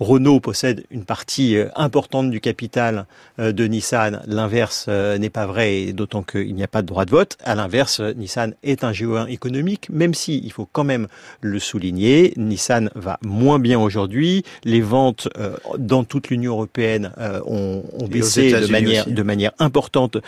Renault 0.00 0.40
possède 0.40 0.84
une 0.90 1.04
partie 1.04 1.56
euh, 1.56 1.68
importante 1.74 2.30
du 2.30 2.40
capital 2.40 3.06
euh, 3.38 3.52
de 3.52 3.64
Nissan. 3.64 4.22
L'inverse 4.26 4.86
euh, 4.88 5.18
n'est 5.18 5.30
pas 5.30 5.46
vrai, 5.46 5.92
d'autant 5.92 6.22
qu'il 6.22 6.54
n'y 6.54 6.62
a 6.62 6.68
pas 6.68 6.82
de 6.82 6.86
droit 6.86 7.04
de 7.04 7.10
vote. 7.10 7.36
À 7.44 7.54
l'inverse, 7.54 8.00
Nissan 8.00 8.54
est 8.62 8.84
un 8.84 8.92
géant 8.92 9.26
économique, 9.26 9.88
même 9.90 10.14
si, 10.14 10.40
il 10.44 10.52
faut 10.52 10.68
quand 10.70 10.84
même 10.84 11.08
le 11.40 11.58
souligner, 11.58 12.32
Nissan 12.36 12.90
va 12.94 13.18
moins 13.22 13.58
bien 13.58 13.78
aujourd'hui. 13.78 14.44
Les 14.64 14.80
ventes 14.80 15.28
dans 15.78 16.04
toute 16.04 16.28
l'Union 16.28 16.52
européenne 16.52 17.12
ont, 17.46 17.82
baissé 18.08 18.52
de 18.52 18.66
manière, 18.66 19.06
de 19.06 19.22
manière 19.22 19.52
importante 19.58 20.18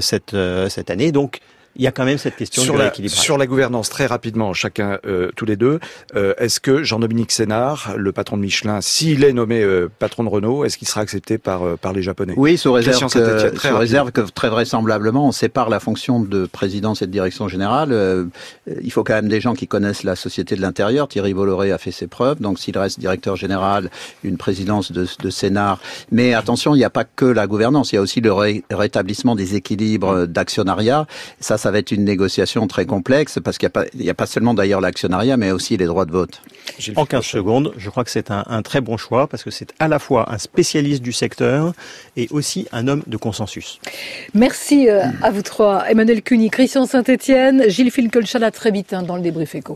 cette, 0.00 0.36
cette 0.68 0.90
année. 0.90 1.12
Donc, 1.12 1.40
il 1.76 1.82
y 1.82 1.86
a 1.86 1.92
quand 1.92 2.04
même 2.04 2.18
cette 2.18 2.36
question 2.36 2.62
sur 2.62 2.76
la, 2.76 2.92
Sur 3.08 3.38
la 3.38 3.46
gouvernance, 3.46 3.88
très 3.88 4.06
rapidement, 4.06 4.52
chacun, 4.52 4.98
euh, 5.06 5.30
tous 5.36 5.44
les 5.44 5.56
deux, 5.56 5.80
euh, 6.14 6.34
est-ce 6.38 6.60
que 6.60 6.84
Jean-Dominique 6.84 7.32
Sénard, 7.32 7.94
le 7.96 8.12
patron 8.12 8.36
de 8.36 8.42
Michelin, 8.42 8.80
s'il 8.80 9.24
est 9.24 9.32
nommé 9.32 9.62
euh, 9.62 9.88
patron 9.98 10.24
de 10.24 10.28
Renault, 10.28 10.64
est-ce 10.64 10.78
qu'il 10.78 10.86
sera 10.86 11.00
accepté 11.00 11.38
par, 11.38 11.76
par 11.78 11.92
les 11.92 12.02
Japonais? 12.02 12.34
Oui, 12.36 12.56
sous 12.56 12.72
réserve, 12.72 13.12
que, 13.12 13.58
sous 13.58 13.76
réserve 13.76 14.12
que 14.12 14.20
très 14.20 14.48
vraisemblablement, 14.48 15.26
on 15.26 15.32
sépare 15.32 15.68
la 15.68 15.80
fonction 15.80 16.20
de 16.20 16.46
présidence 16.46 17.02
et 17.02 17.06
de 17.06 17.12
direction 17.12 17.48
générale. 17.48 18.28
il 18.82 18.92
faut 18.92 19.02
quand 19.02 19.14
même 19.14 19.28
des 19.28 19.40
gens 19.40 19.54
qui 19.54 19.66
connaissent 19.66 20.04
la 20.04 20.16
société 20.16 20.54
de 20.54 20.60
l'intérieur. 20.60 21.08
Thierry 21.08 21.34
Bolloré 21.34 21.72
a 21.72 21.78
fait 21.78 21.92
ses 21.92 22.06
preuves, 22.06 22.40
donc 22.40 22.58
s'il 22.58 22.78
reste 22.78 23.00
directeur 23.00 23.36
général, 23.36 23.90
une 24.22 24.36
présidence 24.36 24.92
de, 24.92 25.06
de 25.20 25.30
Sénard. 25.30 25.80
Mais 26.12 26.34
attention, 26.34 26.74
il 26.74 26.78
n'y 26.78 26.84
a 26.84 26.90
pas 26.90 27.04
que 27.04 27.24
la 27.24 27.46
gouvernance, 27.46 27.92
il 27.92 27.96
y 27.96 27.98
a 27.98 28.02
aussi 28.02 28.20
le 28.20 28.32
rétablissement 28.70 29.34
des 29.34 29.56
équilibres 29.56 30.26
d'actionnariat. 30.26 31.06
Ça, 31.40 31.58
ça 31.64 31.70
va 31.70 31.78
être 31.78 31.92
une 31.92 32.04
négociation 32.04 32.66
très 32.66 32.84
complexe 32.84 33.38
parce 33.42 33.56
qu'il 33.56 33.70
n'y 33.94 34.10
a, 34.10 34.14
pas 34.14 34.26
seulement 34.26 34.52
d'ailleurs 34.52 34.82
l'actionnariat, 34.82 35.38
mais 35.38 35.50
aussi 35.50 35.78
les 35.78 35.86
droits 35.86 36.04
de 36.04 36.12
vote. 36.12 36.42
En 36.94 37.06
15 37.06 37.24
secondes, 37.24 37.72
je 37.78 37.88
crois 37.88 38.04
que 38.04 38.10
c'est 38.10 38.30
un, 38.30 38.44
un, 38.48 38.60
très 38.60 38.82
bon 38.82 38.98
choix 38.98 39.28
parce 39.28 39.42
que 39.42 39.50
c'est 39.50 39.72
à 39.78 39.88
la 39.88 39.98
fois 39.98 40.30
un 40.30 40.36
spécialiste 40.36 41.02
du 41.02 41.12
secteur 41.12 41.72
et 42.18 42.28
aussi 42.32 42.68
un 42.72 42.86
homme 42.86 43.02
de 43.06 43.16
consensus. 43.16 43.80
Merci 44.34 44.90
euh, 44.90 45.04
à 45.22 45.30
vous 45.30 45.40
trois. 45.40 45.88
Emmanuel 45.88 46.20
Cuny, 46.20 46.50
Christian 46.50 46.84
Saint-Etienne, 46.84 47.64
Gilles 47.68 47.90
Finkelschal, 47.90 48.44
à 48.44 48.50
très 48.50 48.70
vite 48.70 48.92
hein, 48.92 49.02
dans 49.02 49.16
le 49.16 49.22
débrief 49.22 49.54
éco. 49.54 49.72